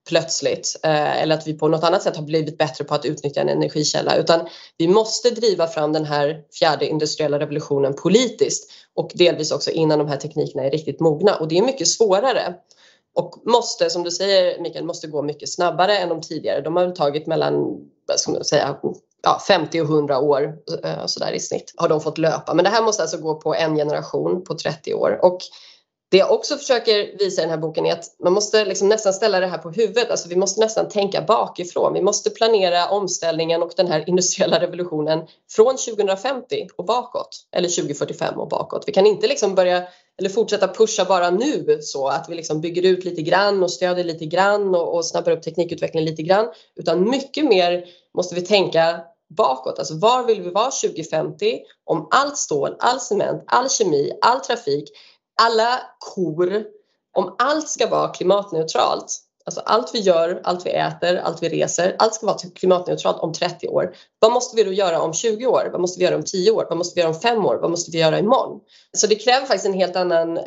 [0.09, 3.41] plötsligt eh, eller att vi på något annat sätt har blivit bättre på att utnyttja
[3.41, 9.53] en energikälla utan vi måste driva fram den här fjärde industriella revolutionen politiskt och delvis
[9.53, 12.55] också innan de här teknikerna är riktigt mogna och det är mycket svårare
[13.15, 16.61] och måste, som du säger Mikael, måste gå mycket snabbare än de tidigare.
[16.61, 17.55] De har väl tagit mellan,
[18.07, 18.77] vad ska man säga,
[19.23, 22.55] ja, 50 och 100 år eh, sådär i snitt har de fått löpa.
[22.55, 25.39] Men det här måste alltså gå på en generation på 30 år och
[26.11, 29.13] det jag också försöker visa i den här boken är att man måste liksom nästan
[29.13, 30.11] ställa det här på huvudet.
[30.11, 31.93] Alltså vi måste nästan tänka bakifrån.
[31.93, 37.47] Vi måste planera omställningen och den här industriella revolutionen från 2050 och bakåt.
[37.53, 38.85] Eller 2045 och bakåt.
[38.87, 39.83] Vi kan inte liksom börja
[40.19, 44.05] eller fortsätta pusha bara nu så att vi liksom bygger ut lite grann och stöder
[44.05, 46.47] lite grann och, och snabbar upp teknikutvecklingen lite grann.
[46.77, 49.01] Utan mycket mer måste vi tänka
[49.37, 49.79] bakåt.
[49.79, 54.91] Alltså var vill vi vara 2050 om allt stål, all cement, all kemi, all trafik
[55.43, 56.65] alla kor,
[57.17, 61.97] om allt ska vara klimatneutralt, alltså allt vi gör, allt vi äter, allt vi reser,
[61.99, 63.95] allt ska vara klimatneutralt om 30 år.
[64.19, 65.69] Vad måste vi då göra om 20 år?
[65.73, 66.67] Vad måste vi göra om 10 år?
[66.69, 67.57] Vad måste vi göra om 5 år?
[67.57, 68.61] Vad måste vi göra imorgon?
[68.97, 70.39] Så det kräver faktiskt en helt annan,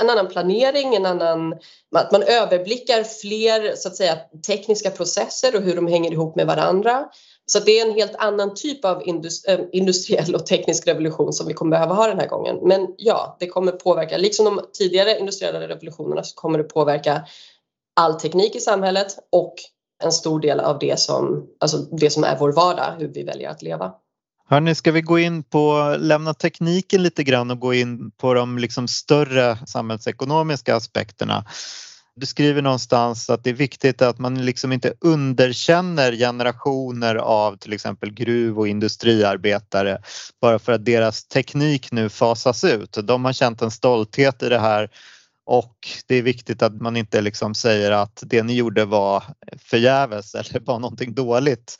[0.00, 1.52] en annan planering, en annan,
[1.96, 6.46] att man överblickar fler så att säga, tekniska processer och hur de hänger ihop med
[6.46, 7.04] varandra.
[7.50, 9.02] Så det är en helt annan typ av
[9.48, 12.56] eh, industriell och teknisk revolution som vi kommer behöva ha den här gången.
[12.62, 17.24] Men ja, det kommer påverka, liksom de tidigare industriella revolutionerna så kommer det påverka
[17.96, 19.54] all teknik i samhället och
[20.04, 23.50] en stor del av det som, alltså det som är vår vardag, hur vi väljer
[23.50, 23.92] att leva.
[24.50, 28.58] Hörni, ska vi gå in på, lämna tekniken lite grann och gå in på de
[28.58, 31.44] liksom större samhällsekonomiska aspekterna.
[32.20, 37.72] Du skriver någonstans att det är viktigt att man liksom inte underkänner generationer av till
[37.72, 39.98] exempel gruv och industriarbetare
[40.40, 42.98] bara för att deras teknik nu fasas ut.
[43.04, 44.90] De har känt en stolthet i det här
[45.46, 49.24] och det är viktigt att man inte liksom säger att det ni gjorde var
[49.58, 51.76] förgäves eller var någonting dåligt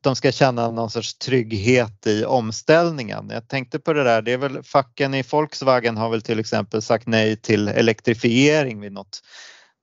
[0.00, 3.30] de ska känna någon sorts trygghet i omställningen.
[3.30, 6.82] Jag tänkte på det där, det är väl facken i Volkswagen har väl till exempel
[6.82, 9.20] sagt nej till elektrifiering vid något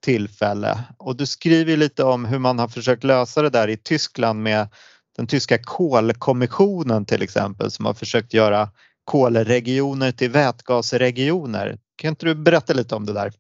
[0.06, 4.44] tillfälle och du skriver lite om hur man har försökt lösa det där i Tyskland
[4.44, 4.68] med
[5.18, 8.70] den tyska kolkommissionen till exempel som har försökt göra
[9.06, 11.78] kolregioner till vätgasregioner.
[11.96, 13.32] Kan inte du berätta lite om det där?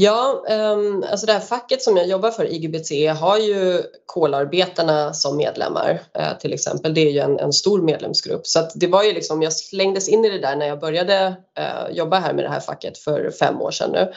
[0.00, 5.36] Ja, ehm, alltså det här facket som jag jobbar för, IGBT, har ju kolarbetarna som
[5.36, 6.94] medlemmar eh, till exempel.
[6.94, 8.46] Det är ju en, en, stor medlemsgrupp.
[8.46, 11.36] Så att det var ju liksom, jag slängdes in i det där när jag började
[11.58, 14.12] eh, jobba här med det här facket för fem år sedan nu.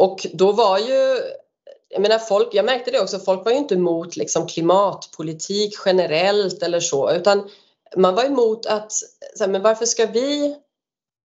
[0.00, 1.20] Och då var ju
[1.88, 6.62] jag menar folk, jag märkte det också, folk var ju inte emot liksom klimatpolitik generellt
[6.62, 7.50] eller så utan
[7.96, 10.56] man var emot att, så här, men varför ska vi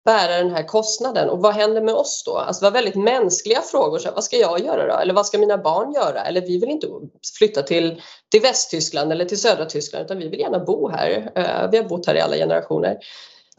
[0.05, 2.37] bära den här kostnaden och vad händer med oss då?
[2.37, 3.99] Alltså det var väldigt mänskliga frågor.
[3.99, 4.99] Så här, vad ska jag göra då?
[4.99, 6.21] Eller vad ska mina barn göra?
[6.21, 6.87] Eller vi vill inte
[7.37, 11.31] flytta till, till Västtyskland eller till södra Tyskland utan vi vill gärna bo här.
[11.37, 12.97] Uh, vi har bott här i alla generationer.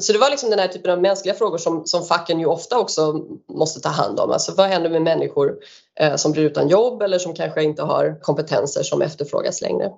[0.03, 2.79] Så det var liksom den här typen av mänskliga frågor som, som facken ju ofta
[2.79, 4.31] också måste ta hand om.
[4.31, 5.59] Alltså vad händer med människor
[6.01, 9.93] eh, som blir utan jobb eller som kanske inte har kompetenser som efterfrågas längre?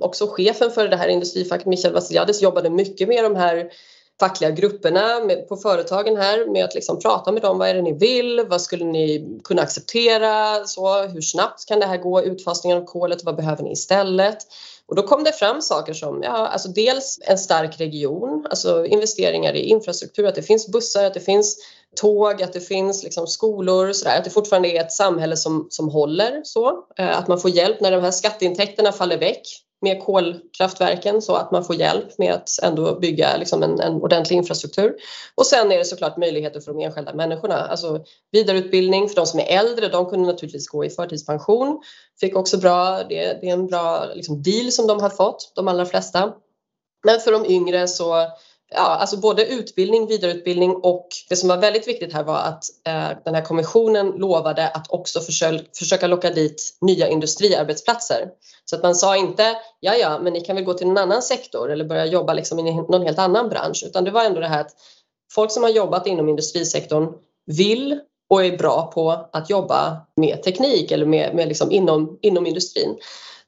[0.00, 3.70] Också chefen för det här industrifacket, Michael Vassiliadis, jobbade mycket med de här
[4.20, 7.58] fackliga grupperna med, på företagen här med att liksom prata med dem.
[7.58, 8.46] Vad är det ni vill?
[8.48, 10.64] Vad skulle ni kunna acceptera?
[10.64, 12.22] Så, hur snabbt kan det här gå?
[12.22, 14.38] Utfasningen av kolet, vad behöver ni istället?
[14.92, 19.54] Och då kom det fram saker som ja, alltså dels en stark region, alltså investeringar
[19.54, 21.56] i infrastruktur, att det finns bussar, att det finns
[21.96, 25.66] tåg, att det finns liksom skolor, så där, att det fortfarande är ett samhälle som,
[25.70, 26.84] som håller så.
[26.98, 29.42] Eh, att man får hjälp när de här skatteintäkterna faller väck
[29.82, 34.36] med kolkraftverken så att man får hjälp med att ändå bygga liksom en, en, ordentlig
[34.36, 34.94] infrastruktur.
[35.34, 39.40] Och sen är det såklart möjligheter för de enskilda människorna, alltså vidareutbildning för de som
[39.40, 41.82] är äldre, de kunde naturligtvis gå i förtidspension,
[42.20, 45.68] fick också bra, det, det är en bra liksom, deal som de har fått, de
[45.68, 46.32] allra flesta.
[47.04, 48.26] Men för de yngre så
[48.74, 53.18] ja, alltså både utbildning, vidareutbildning och det som var väldigt viktigt här var att eh,
[53.24, 58.28] den här kommissionen lovade att också försöka, försöka locka dit nya industriarbetsplatser.
[58.64, 61.22] Så att man sa inte, ja ja, men ni kan väl gå till en annan
[61.22, 64.48] sektor eller börja jobba liksom i någon helt annan bransch, utan det var ändå det
[64.48, 64.74] här att
[65.32, 67.12] folk som har jobbat inom industrisektorn
[67.46, 72.46] vill och är bra på att jobba med teknik eller med, med liksom inom, inom
[72.46, 72.96] industrin.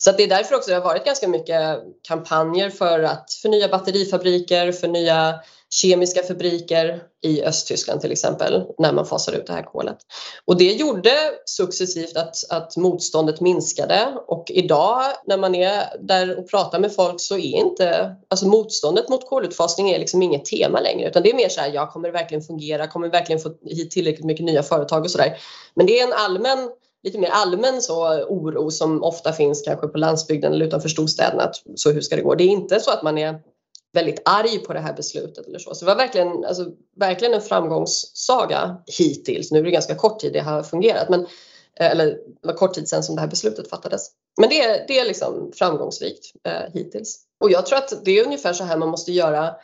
[0.04, 4.72] Så det är därför också det har varit ganska mycket kampanjer för att förnya batterifabriker,
[4.72, 5.34] förnya
[5.70, 9.96] kemiska fabriker i Östtyskland till exempel när man fasar ut det här kolet.
[10.44, 11.10] Och det gjorde
[11.46, 17.20] successivt att, att motståndet minskade och idag när man är där och pratar med folk
[17.20, 21.36] så är inte, alltså motståndet mot kolutfasning är liksom inget tema längre utan det är
[21.36, 24.46] mer så här, ja kommer det verkligen fungera, kommer vi verkligen få hit tillräckligt mycket
[24.46, 25.36] nya företag och sådär.
[25.74, 26.70] Men det är en allmän
[27.04, 31.52] lite mer allmän så oro som ofta finns kanske på landsbygden eller utanför storstäderna.
[31.74, 32.34] Så hur ska det gå?
[32.34, 33.40] Det är inte så att man är
[33.92, 35.74] väldigt arg på det här beslutet eller så.
[35.74, 39.52] Så det var verkligen, alltså, verkligen en framgångssaga hittills.
[39.52, 41.20] Nu är det ganska kort tid det har fungerat, men,
[41.80, 44.10] eh, eller det var kort tid sedan som det här beslutet fattades.
[44.40, 47.20] Men det, är, det är liksom framgångsrikt eh, hittills.
[47.40, 49.54] Och jag tror att det är ungefär så här man måste göra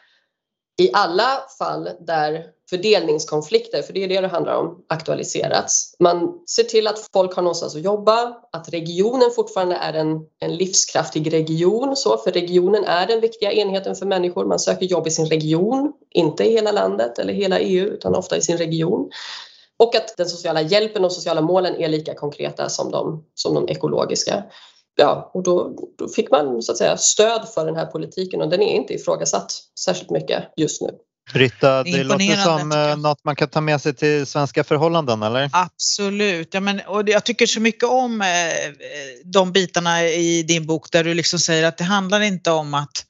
[0.78, 5.94] i alla fall där fördelningskonflikter, för det är det det handlar om, aktualiserats.
[5.98, 10.56] Man ser till att folk har någonstans att jobba, att regionen fortfarande är en, en
[10.56, 14.44] livskraftig region, så, för regionen är den viktiga enheten för människor.
[14.44, 18.36] Man söker jobb i sin region, inte i hela landet eller hela EU, utan ofta
[18.36, 19.10] i sin region.
[19.76, 23.68] Och att den sociala hjälpen och sociala målen är lika konkreta som de, som de
[23.68, 24.44] ekologiska
[24.96, 28.48] ja, och då, då, fick man så att säga stöd för den här politiken och
[28.48, 29.52] den är inte ifrågasatt
[29.84, 30.88] särskilt mycket just nu.
[31.32, 32.72] Britta, det, det låter som.
[32.72, 35.50] Eh, något man kan ta med sig till svenska förhållanden eller?
[35.52, 38.28] Absolut, ja, men, och jag tycker så mycket om eh,
[39.24, 43.06] de bitarna i din bok där du liksom säger att det handlar inte om att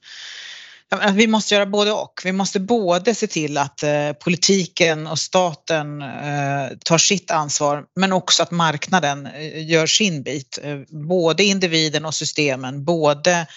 [1.13, 2.21] vi måste göra både och.
[2.23, 8.13] Vi måste både se till att eh, politiken och staten eh, tar sitt ansvar men
[8.13, 10.59] också att marknaden eh, gör sin bit.
[10.63, 13.47] Eh, både individen och systemen, både,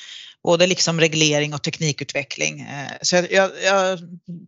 [0.43, 2.61] både liksom reglering och teknikutveckling.
[2.61, 3.99] Eh, så jag, jag, jag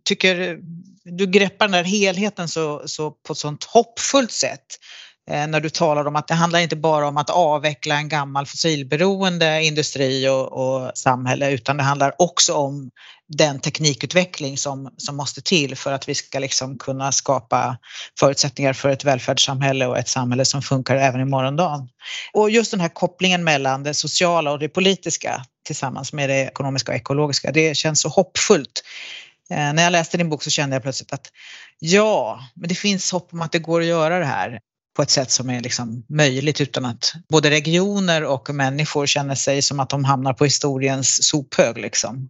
[0.03, 0.59] tycker
[1.03, 4.65] du greppar den där helheten så, så på ett sånt hoppfullt sätt
[5.29, 8.45] Eh, när du talar om att det handlar inte bara om att avveckla en gammal
[8.45, 12.91] fossilberoende industri och, och samhälle utan det handlar också om
[13.27, 17.77] den teknikutveckling som, som måste till för att vi ska liksom kunna skapa
[18.19, 21.89] förutsättningar för ett välfärdssamhälle och ett samhälle som funkar även i morgondagen.
[22.33, 26.91] Och just den här kopplingen mellan det sociala och det politiska tillsammans med det ekonomiska
[26.91, 28.83] och ekologiska, det känns så hoppfullt.
[29.49, 31.31] Eh, när jag läste din bok så kände jag plötsligt att
[31.79, 34.59] ja, men det finns hopp om att det går att göra det här
[34.97, 39.61] på ett sätt som är liksom möjligt utan att både regioner och människor känner sig
[39.61, 41.77] som att de hamnar på historiens sophög.
[41.77, 42.29] Liksom.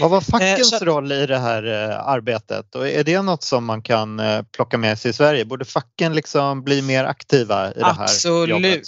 [0.00, 0.84] Vad var fackens så...
[0.84, 4.78] roll i det här eh, arbetet och är det något som man kan eh, plocka
[4.78, 5.44] med sig i Sverige?
[5.44, 8.50] Borde facken liksom bli mer aktiva i det här Absolut.
[8.50, 8.82] jobbet?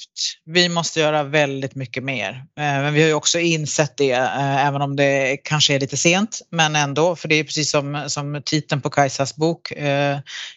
[0.44, 2.30] Vi måste göra väldigt mycket mer.
[2.30, 6.40] Eh, men vi har ju också insett det, även om det kanske är lite sent,
[6.50, 9.72] men ändå, för det är precis som, som titeln på Kajsas bok,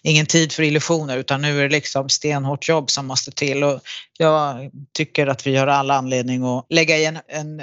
[0.04, 3.82] ingen tid för illusioner utan nu är det liksom stenhårt jobb som måste till och
[4.18, 7.62] jag tycker att vi har alla anledning att lägga i en, en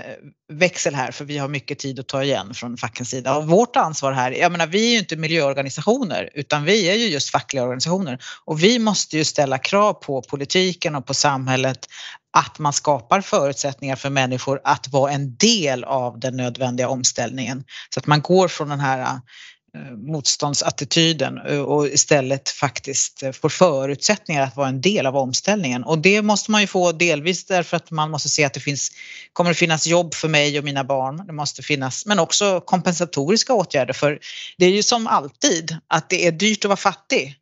[0.53, 3.37] växel här för vi har mycket tid att ta igen från fackens sida.
[3.37, 7.07] Och vårt ansvar här, jag menar vi är ju inte miljöorganisationer utan vi är ju
[7.07, 11.89] just fackliga organisationer och vi måste ju ställa krav på politiken och på samhället
[12.37, 17.65] att man skapar förutsättningar för människor att vara en del av den nödvändiga omställningen.
[17.95, 19.21] Så att man går från den här
[19.75, 25.85] Eh, motståndsattityden eh, och istället faktiskt eh, får förutsättningar att vara en del av omställningen.
[25.85, 28.91] Och det måste man ju få delvis därför att man måste se att det finns,
[29.33, 31.27] kommer att finnas jobb för mig och mina barn.
[31.27, 34.19] Det måste finnas, men också kompensatoriska åtgärder för
[34.59, 37.35] det är ju som alltid att det är dyrt att vara fattig.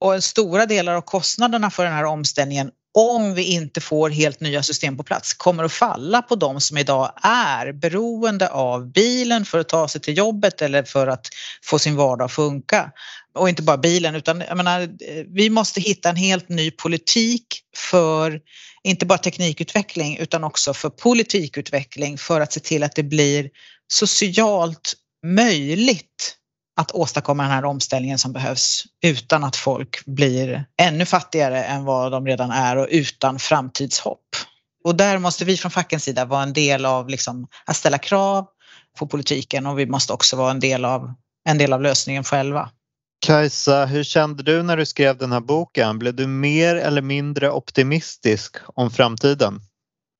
[0.00, 4.62] Och stora delar av kostnaderna för den här omställningen om vi inte får helt nya
[4.62, 9.58] system på plats kommer att falla på de som idag är beroende av bilen för
[9.58, 11.26] att ta sig till jobbet eller för att
[11.64, 12.90] få sin vardag att funka.
[13.34, 14.88] Och inte bara bilen utan jag menar, eh,
[15.26, 18.40] vi måste hitta en helt ny politik för
[18.82, 23.48] inte bara teknikutveckling utan också för politikutveckling för att se till att det blir
[23.88, 24.94] socialt
[25.26, 26.37] möjligt
[26.78, 32.12] att åstadkomma den här omställningen som behövs utan att folk blir ännu fattigare än vad
[32.12, 34.26] de redan är och utan framtidshopp.
[34.84, 38.46] Och där måste vi från fackens sida vara en del av liksom, att ställa krav
[38.98, 41.14] på politiken och vi måste också vara en del av,
[41.48, 42.70] en del av lösningen själva.
[43.26, 45.98] Kajsa, hur kände du när du skrev den här boken?
[45.98, 49.60] Blev du mer eller mindre optimistisk om framtiden?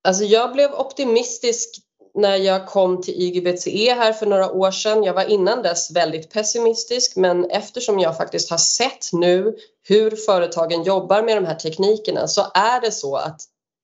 [0.09, 1.69] Alltså jag blev optimistisk
[2.15, 5.05] när jag kom till YGBTE här för några år sedan.
[5.05, 9.57] Jag var innan dess väldigt pessimistisk men eftersom jag faktiskt har sett nu
[9.89, 13.41] hur företagen jobbar med de här teknikerna så är det så att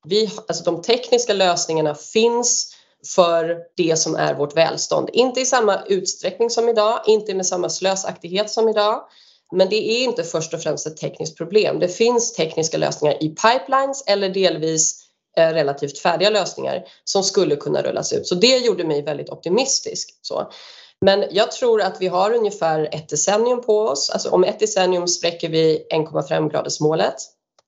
[0.06, 2.74] vi, alltså de tekniska lösningarna finns
[3.14, 5.10] för det som är vårt välstånd.
[5.12, 9.04] Inte i samma utsträckning som idag, inte med samma slösaktighet som idag.
[9.52, 11.78] Men det är inte först och främst ett tekniskt problem.
[11.78, 15.03] Det finns tekniska lösningar i pipelines eller delvis
[15.36, 18.26] Eh, relativt färdiga lösningar som skulle kunna rullas ut.
[18.26, 20.18] Så det gjorde mig väldigt optimistisk.
[20.22, 20.50] Så.
[21.00, 24.10] Men jag tror att vi har ungefär ett decennium på oss.
[24.10, 27.14] Alltså om ett decennium spräcker vi 1,5 gradersmålet.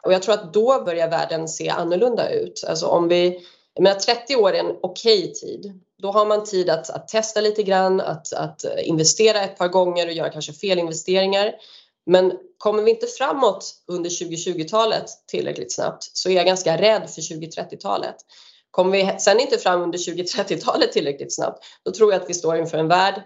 [0.02, 2.64] Och jag tror att då börjar världen se annorlunda ut.
[2.68, 3.40] Alltså om vi,
[3.74, 5.80] jag menar 30 år är en okej okay tid.
[6.02, 10.06] Då har man tid att, att testa lite grann, att, att investera ett par gånger
[10.06, 11.52] och göra kanske felinvesteringar.
[12.06, 17.22] Men kommer vi inte framåt under 2020-talet tillräckligt snabbt så är jag ganska rädd för
[17.22, 18.16] 2030-talet.
[18.70, 22.56] Kommer vi sen inte fram under 2030-talet tillräckligt snabbt då tror jag att vi står
[22.56, 23.22] inför en värld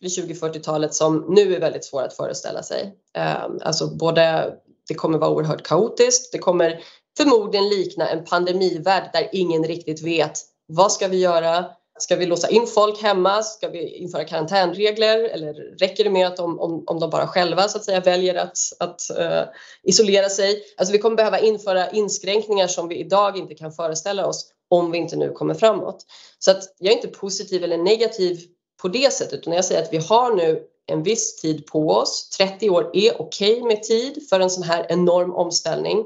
[0.00, 2.94] vid 2040-talet som nu är väldigt svår att föreställa sig.
[3.14, 4.54] Ehm, alltså både,
[4.88, 6.82] det kommer vara oerhört kaotiskt, det kommer
[7.16, 11.64] förmodligen likna en pandemivärld där ingen riktigt vet vad ska vi göra,
[11.98, 13.42] Ska vi låsa in folk hemma?
[13.42, 15.18] Ska vi införa karantänregler?
[15.18, 18.34] Eller räcker det med att de, om, om de bara själva så att säga väljer
[18.34, 19.42] att, att uh,
[19.82, 20.62] isolera sig?
[20.76, 24.98] Alltså vi kommer behöva införa inskränkningar som vi idag inte kan föreställa oss om vi
[24.98, 26.06] inte nu kommer framåt.
[26.38, 28.40] Så att jag är inte positiv eller negativ
[28.82, 32.28] på det sättet utan jag säger att vi har nu en viss tid på oss.
[32.28, 36.04] 30 år är okej okay med tid för en sån här enorm omställning.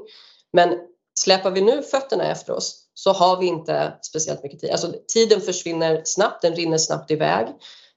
[0.53, 0.79] Men
[1.19, 4.71] släpar vi nu fötterna efter oss så har vi inte speciellt mycket tid.
[4.71, 7.47] Alltså tiden försvinner snabbt, den rinner snabbt iväg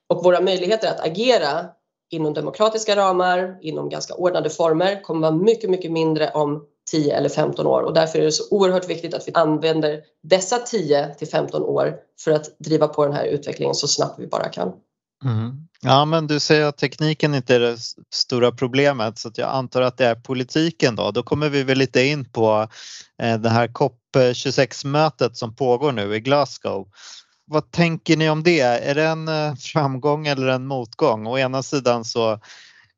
[0.09, 1.65] och våra möjligheter att agera
[2.11, 7.29] inom demokratiska ramar, inom ganska ordnade former kommer vara mycket, mycket mindre om 10 eller
[7.29, 11.27] 15 år och därför är det så oerhört viktigt att vi använder dessa 10 till
[11.27, 14.73] 15 år för att driva på den här utvecklingen så snabbt vi bara kan.
[15.25, 15.67] Mm.
[15.81, 17.77] Ja men du säger att tekniken inte är det
[18.13, 21.11] stora problemet så jag antar att det är politiken då.
[21.11, 22.67] Då kommer vi väl lite in på
[23.21, 26.87] eh, det här COP26-mötet eh, som pågår nu i Glasgow.
[27.45, 28.59] Vad tänker ni om det?
[28.59, 31.27] Är det en eh, framgång eller en motgång?
[31.27, 32.39] Å ena sidan så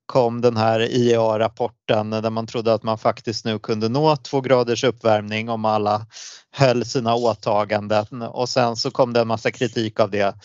[0.06, 4.42] kom den här IEA-rapporten eh, där man trodde att man faktiskt nu kunde nå två
[4.42, 6.06] graders uppvärmning om alla
[6.52, 10.36] höll sina åtaganden och sen så kom det en massa kritik av det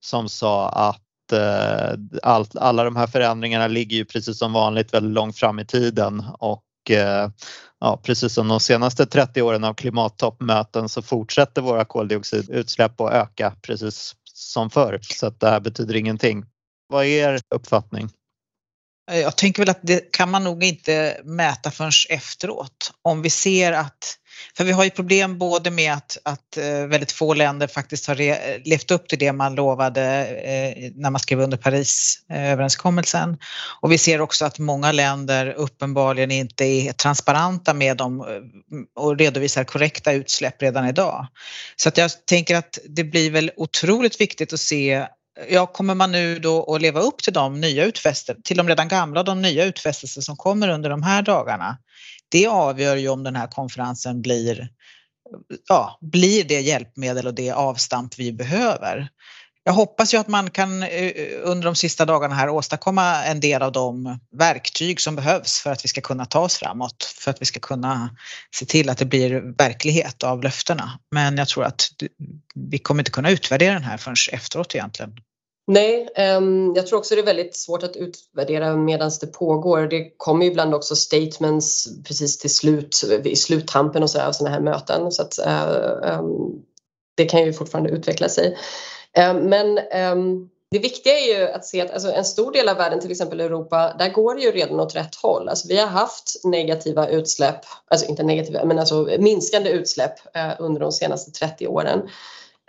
[0.00, 1.00] som sa att
[1.32, 5.66] eh, all, alla de här förändringarna ligger ju precis som vanligt väldigt långt fram i
[5.66, 7.30] tiden och eh,
[7.80, 13.54] ja, precis som de senaste 30 åren av klimattoppmöten så fortsätter våra koldioxidutsläpp att öka
[13.62, 16.44] precis som förr så att det här betyder ingenting.
[16.88, 18.08] Vad är er uppfattning?
[19.10, 22.92] Eh, jag tänker väl att det kan man nog inte mäta förrän efteråt.
[23.02, 24.18] Om vi ser att,
[24.56, 28.20] för vi har ju problem både med att, att eh, väldigt få länder faktiskt har
[28.20, 30.02] eh, levt upp till det man lovade
[30.94, 33.38] när man skrev under Parisöverenskommelsen.
[33.80, 38.26] Och vi ser också att många länder uppenbarligen inte är transparenta med dem
[38.96, 41.26] och redovisar korrekta utsläpp redan idag.
[41.76, 45.06] Så att jag tänker att det blir väl otroligt viktigt att se
[45.50, 48.88] ja, kommer man nu då att leva upp till de nya utfästelser, till de redan
[48.88, 51.78] gamla och de nya utfästelser som kommer under de här dagarna?
[52.28, 54.68] Det avgör ju om den här konferensen blir,
[55.68, 59.08] ja, blir det hjälpmedel och det avstamp vi behöver.
[59.64, 63.62] Jag hoppas ju att man kan eh, under de sista dagarna här åstadkomma en del
[63.62, 67.40] av de verktyg som behövs för att vi ska kunna ta oss framåt, för att
[67.42, 68.10] vi ska kunna
[68.54, 70.90] se till att det blir verklighet av löftena.
[71.10, 71.88] Men jag tror att
[72.54, 75.12] vi kommer inte kunna utvärdera den här förrän efteråt egentligen.
[75.66, 79.86] Nej, ehm, jag tror också det är väldigt svårt att utvärdera medan det pågår.
[79.86, 84.62] Det kommer ibland också statements precis till slut, i sluttampen och så av sådana här
[84.62, 85.12] möten.
[85.12, 86.26] Så att, eh, ehm,
[87.16, 88.56] det kan ju fortfarande utveckla sig.
[89.18, 89.78] Uh, men
[90.12, 93.10] um, det viktiga är ju att se att alltså, en stor del av världen, till
[93.10, 95.48] exempel Europa, där går det ju redan åt rätt håll.
[95.48, 100.80] Alltså, vi har haft negativa utsläpp, alltså inte negativa, men alltså minskande utsläpp uh, under
[100.80, 102.08] de senaste 30 åren.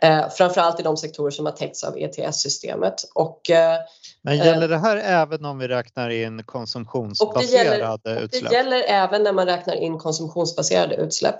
[0.03, 2.95] Eh, framförallt i de sektorer som har täckts av ETS-systemet.
[3.13, 3.77] Och, eh,
[4.21, 8.43] Men gäller det här även om vi räknar in konsumtionsbaserade och det gäller, utsläpp?
[8.43, 11.35] Och det gäller även när man räknar in konsumtionsbaserade utsläpp.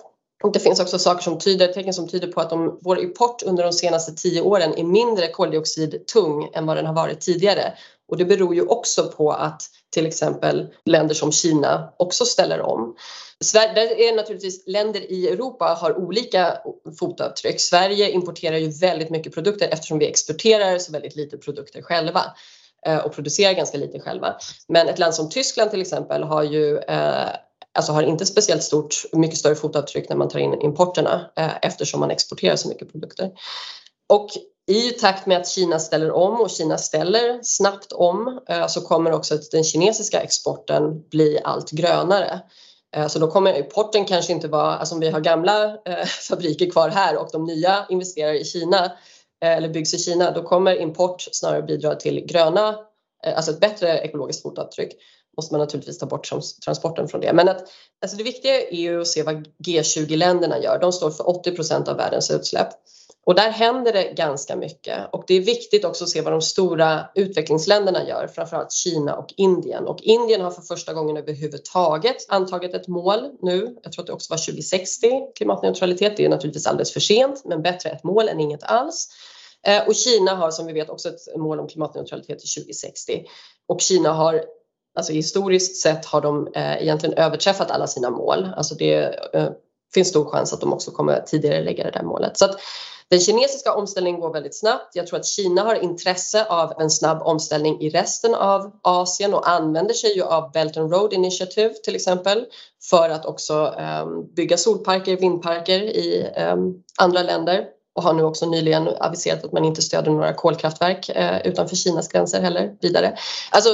[0.54, 3.64] Det finns också saker som tyder, tecken som tyder på att om vår import under
[3.64, 7.74] de senaste tio åren är mindre koldioxidtung än vad den har varit tidigare.
[8.08, 9.62] Och det beror ju också på att
[9.94, 12.96] till exempel länder som Kina också ställer om.
[13.44, 16.58] Sverige, är naturligtvis länder i Europa har olika
[17.00, 17.60] fotavtryck.
[17.62, 22.24] Sverige importerar ju väldigt mycket produkter eftersom vi exporterar så väldigt lite produkter själva
[22.86, 24.36] eh, och producerar ganska lite själva.
[24.68, 27.30] Men ett land som Tyskland till exempel har ju eh,
[27.74, 32.00] alltså har inte speciellt stort, mycket större fotavtryck när man tar in importerna eh, eftersom
[32.00, 33.32] man exporterar så mycket produkter.
[34.10, 34.30] Och
[34.68, 39.12] i takt med att Kina ställer om och Kina ställer snabbt om eh, så kommer
[39.12, 42.42] också den kinesiska exporten bli allt grönare.
[42.96, 46.72] Eh, så då kommer importen kanske inte vara, alltså om vi har gamla eh, fabriker
[46.72, 48.86] kvar här och de nya investerar i Kina
[49.44, 52.76] eh, eller byggs i Kina, då kommer import snarare bidra till gröna,
[53.26, 54.94] eh, alltså ett bättre ekologiskt fotavtryck.
[55.38, 56.30] Måste man naturligtvis ta bort
[56.66, 57.34] transporten från det.
[57.34, 57.64] Men att,
[58.02, 60.80] alltså det viktiga är ju att se vad G20-länderna gör.
[60.80, 62.70] De står för 80 procent av världens utsläpp.
[63.26, 66.42] Och där händer det ganska mycket och det är viktigt också att se vad de
[66.42, 69.88] stora utvecklingsländerna gör, framförallt Kina och Indien.
[69.88, 73.78] Och Indien har för första gången överhuvudtaget antagit ett mål nu.
[73.84, 76.18] Jag tror att det också var 2060 klimatneutralitet.
[76.18, 79.10] Det är naturligtvis alldeles för sent, men bättre ett mål än inget alls.
[79.68, 83.24] Eh, och Kina har som vi vet också ett mål om klimatneutralitet till 2060
[83.68, 84.44] och Kina har
[84.96, 88.50] Alltså historiskt sett har de eh, egentligen överträffat alla sina mål.
[88.58, 89.50] Alltså det eh,
[89.94, 92.38] finns stor chans att de också kommer tidigare lägga det där målet.
[92.38, 92.60] Så att
[93.14, 94.96] den kinesiska omställningen går väldigt snabbt.
[94.96, 99.50] Jag tror att Kina har intresse av en snabb omställning i resten av Asien och
[99.50, 102.46] använder sig ju av Belt and Road Initiative till exempel
[102.90, 107.66] för att också um, bygga solparker, vindparker i um, andra länder
[107.96, 112.08] och har nu också nyligen aviserat att man inte stöder några kolkraftverk uh, utanför Kinas
[112.08, 113.18] gränser heller vidare.
[113.52, 113.70] Alltså,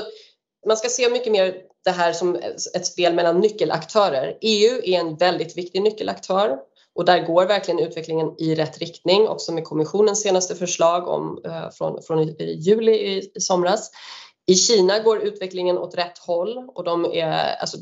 [0.68, 2.36] man ska se mycket mer det här som
[2.76, 4.38] ett spel mellan nyckelaktörer.
[4.42, 6.60] EU är en väldigt viktig nyckelaktör
[6.96, 11.70] och där går verkligen utvecklingen i rätt riktning, också med kommissionens senaste förslag om, eh,
[11.70, 13.92] från, från juli i, i somras.
[14.48, 17.78] I Kina går utvecklingen åt rätt håll och de är, alltså,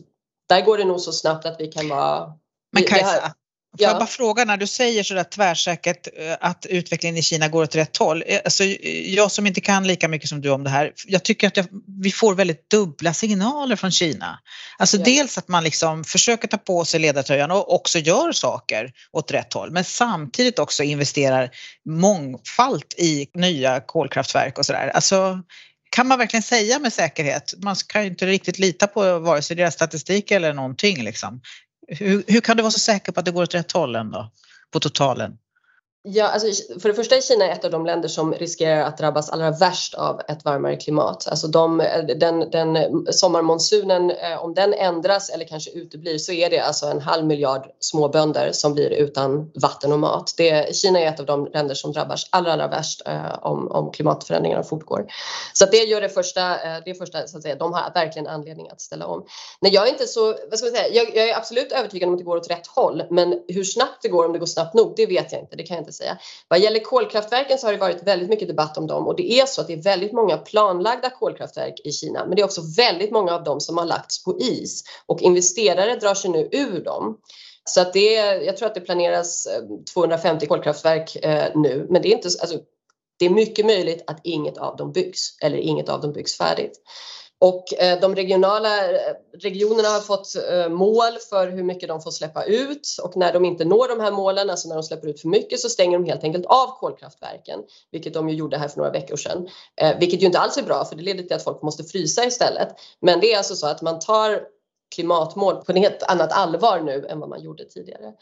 [0.50, 2.34] där går det nog så snabbt att vi kan vara...
[2.72, 3.34] Men Kajsa,
[3.72, 3.90] Får ja.
[3.90, 7.64] jag bara fråga när du säger så där tvärsäkert eh, att utvecklingen i Kina går
[7.64, 8.24] åt rätt håll.
[8.28, 8.64] Eh, alltså,
[9.06, 11.66] jag som inte kan lika mycket som du om det här, jag tycker att jag,
[12.02, 14.40] vi får väldigt dubbla signaler från Kina.
[14.78, 15.04] Alltså ja.
[15.04, 19.54] dels att man liksom försöker ta på sig ledartröjan och också gör saker åt rätt
[19.54, 21.50] håll, men samtidigt också investerar
[21.90, 24.92] mångfalt i nya kolkraftverk och sådär.
[24.94, 25.40] Alltså,
[25.90, 27.54] kan man verkligen säga med säkerhet?
[27.64, 31.42] Man kan ju inte riktigt lita på vare sig deras statistik eller någonting liksom.
[31.88, 34.32] Hur, hur kan du vara så säker på att det går åt rätt håll ändå,
[34.72, 35.38] på totalen?
[36.10, 39.30] Ja, alltså, för det första är Kina ett av de länder som riskerar att drabbas
[39.30, 41.28] allra värst av ett varmare klimat.
[41.28, 41.78] Alltså de,
[42.20, 42.78] den, den
[43.12, 47.68] sommarmonsunen, eh, om den ändras eller kanske uteblir så är det alltså en halv miljard
[47.80, 50.34] småbönder som blir utan vatten och mat.
[50.38, 53.92] Det, Kina är ett av de länder som drabbas allra, allra värst eh, om, om
[53.92, 55.06] klimatförändringarna fortgår.
[55.54, 58.70] Så det gör det första, eh, det första så att säga, de har verkligen anledning
[58.70, 59.26] att ställa om.
[59.60, 62.14] Nej, jag är inte så, vad ska man säga, jag, jag är absolut övertygad om
[62.14, 64.74] att det går åt rätt håll, men hur snabbt det går, om det går snabbt
[64.74, 65.56] nog, det vet jag inte.
[65.56, 66.18] Det kan jag inte säga.
[66.48, 69.46] Vad gäller kolkraftverken så har det varit väldigt mycket debatt om dem och det är
[69.46, 73.12] så att det är väldigt många planlagda kolkraftverk i Kina men det är också väldigt
[73.12, 77.18] många av dem som har lagts på is och investerare drar sig nu ur dem.
[77.64, 79.62] Så att det är, jag tror att det planeras eh,
[79.94, 82.60] 250 kolkraftverk eh, nu men det är inte alltså,
[83.20, 86.82] det är mycket möjligt att inget av dem byggs eller inget av dem byggs färdigt.
[87.40, 92.12] Och eh, de regionala eh, regionerna har fått eh, mål för hur mycket de får
[92.12, 95.22] släppa ut och när de inte når de här målen, alltså när de släpper ut
[95.22, 97.60] för mycket så stänger de helt enkelt av kolkraftverken,
[97.92, 99.50] vilket de ju gjorde här för några veckor sedan.
[100.00, 102.70] Vilket ju inte alls är bra för det leder till att folk måste frysa istället.
[103.00, 104.42] Men det är alltså så att man tar
[104.96, 108.14] klimatmål på ett helt annat allvar nu än vad man gjorde tidigare.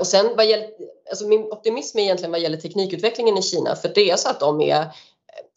[0.00, 0.68] Och sen vad gäller,
[1.10, 4.40] alltså min optimism är egentligen vad gäller teknikutvecklingen i Kina för det är så att
[4.40, 4.86] de är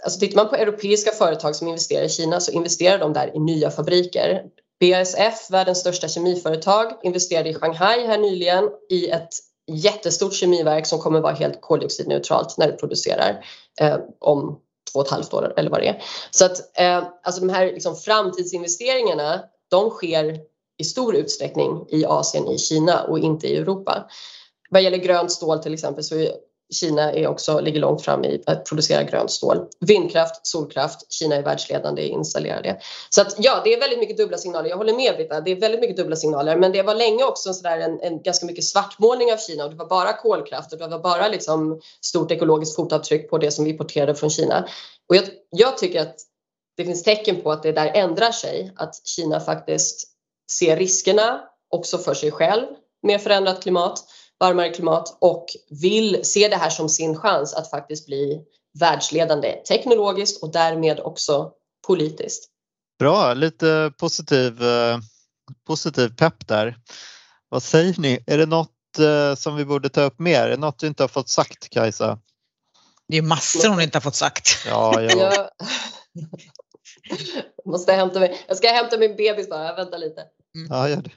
[0.03, 3.39] Alltså tittar man på europeiska företag som investerar i Kina så investerar de där i
[3.39, 4.43] nya fabriker.
[4.79, 9.29] BASF, världens största kemiföretag, investerade i Shanghai här nyligen i ett
[9.71, 13.45] jättestort kemiverk som kommer vara helt koldioxidneutralt när det producerar
[13.81, 14.59] eh, om
[14.93, 16.03] två och ett halvt år eller vad det är.
[16.31, 20.39] Så att eh, alltså de här liksom, framtidsinvesteringarna de sker
[20.77, 24.07] i stor utsträckning i Asien, i Kina och inte i Europa.
[24.69, 26.15] Vad gäller grönt stål till exempel så
[26.73, 29.57] Kina är också, ligger långt fram i att producera grönt stål.
[29.79, 32.79] Vindkraft, solkraft, Kina är världsledande i att installera det.
[33.09, 34.69] Så att, ja, det är väldigt mycket dubbla signaler.
[34.69, 36.57] Jag håller med Britta, det är väldigt mycket dubbla signaler.
[36.57, 39.75] Men det var länge också så en, en ganska mycket svartmålning av Kina och det
[39.75, 43.71] var bara kolkraft och det var bara liksom stort ekologiskt fotavtryck på det som vi
[43.71, 44.67] importerade från Kina.
[45.09, 46.15] Och jag, jag tycker att
[46.77, 50.07] det finns tecken på att det där ändrar sig, att Kina faktiskt
[50.51, 52.65] ser riskerna också för sig själv
[53.03, 54.03] med förändrat klimat
[54.39, 58.41] varmare klimat och vill se det här som sin chans att faktiskt bli
[58.79, 61.51] världsledande teknologiskt och därmed också
[61.87, 62.49] politiskt.
[62.99, 64.97] Bra, lite positiv, eh,
[65.67, 66.77] positiv pepp där.
[67.49, 68.23] Vad säger ni?
[68.27, 70.41] Är det något eh, som vi borde ta upp mer?
[70.41, 72.19] Är det något du inte har fått sagt Kajsa?
[73.07, 74.49] Det är massor hon inte har fått sagt.
[74.67, 75.49] Ja, ja.
[77.63, 78.45] jag måste hämta mig.
[78.47, 80.21] Jag ska hämta min bebis bara, vänta lite.
[80.55, 80.67] Mm.
[80.69, 81.11] Ja, gör det.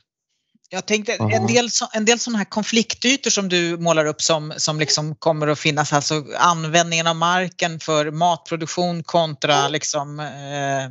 [0.71, 4.81] Jag tänkte en del, en del sådana här konfliktytor som du målar upp som, som
[4.81, 10.85] liksom kommer att finnas, alltså användningen av marken för matproduktion kontra liksom, eh,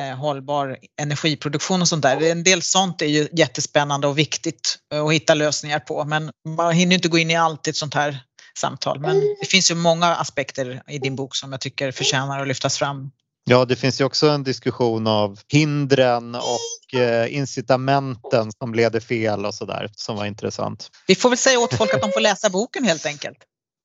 [0.00, 2.22] eh, hållbar energiproduktion och sånt där.
[2.22, 6.94] En del sånt är ju jättespännande och viktigt att hitta lösningar på men man hinner
[6.94, 8.20] inte gå in i allt i ett sånt här
[8.58, 9.00] samtal.
[9.00, 12.78] Men det finns ju många aspekter i din bok som jag tycker förtjänar att lyftas
[12.78, 13.10] fram.
[13.48, 19.46] Ja, det finns ju också en diskussion av hindren och eh, incitamenten som leder fel
[19.46, 20.90] och sådär som var intressant.
[21.06, 23.38] Vi får väl säga åt folk att de får läsa boken helt enkelt.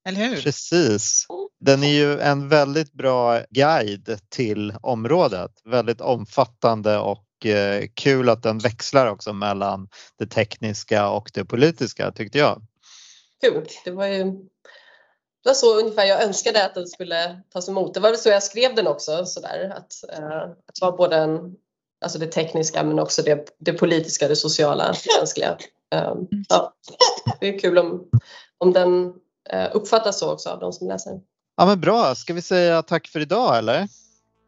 [0.08, 0.42] Eller hur?
[0.42, 1.26] Precis.
[1.60, 5.50] Den är ju en väldigt bra guide till området.
[5.64, 9.88] Väldigt omfattande och eh, kul att den växlar också mellan
[10.18, 12.62] det tekniska och det politiska tyckte jag.
[13.40, 13.66] Kul.
[13.84, 14.24] Det var ju
[15.42, 17.94] det var så ungefär jag önskade att den skulle tas emot.
[17.94, 21.54] Det var väl så jag skrev den också, sådär, att, eh, att vara både en,
[22.04, 25.56] alltså det tekniska men också det, det politiska, det sociala, mänskliga.
[25.94, 26.14] Eh,
[26.48, 26.74] ja.
[27.40, 28.08] Det är kul om,
[28.58, 29.12] om den
[29.50, 31.20] eh, uppfattas så också av de som läser.
[31.56, 33.88] Ja men bra, ska vi säga tack för idag eller?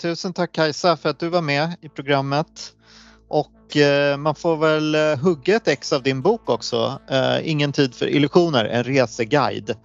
[0.03, 2.73] Tusen tack Kajsa för att du var med i programmet.
[3.29, 6.99] Och eh, man får väl eh, hugga ett ex av din bok också.
[7.11, 9.77] Eh, Ingen tid för illusioner, en reseguide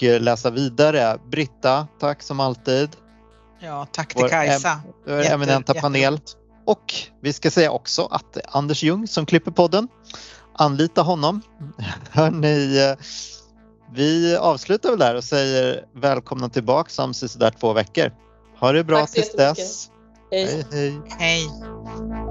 [0.00, 1.18] och eh, läsa vidare.
[1.30, 2.90] Britta, tack som alltid.
[3.60, 4.80] Ja, tack till Kajsa.
[5.06, 6.20] Vår Jätte, eminenta panel.
[6.66, 9.88] Och vi ska säga också att Anders Ljung som klipper podden,
[10.54, 11.42] anlita honom.
[12.10, 12.96] Hörrni, eh,
[13.94, 18.12] vi avslutar väl där och säger välkomna tillbaka om sådär två veckor.
[18.60, 19.90] Ha det bra tills dess.
[20.30, 20.46] Hej.
[20.46, 20.64] hej.
[20.72, 21.00] hej.
[21.18, 22.29] hej.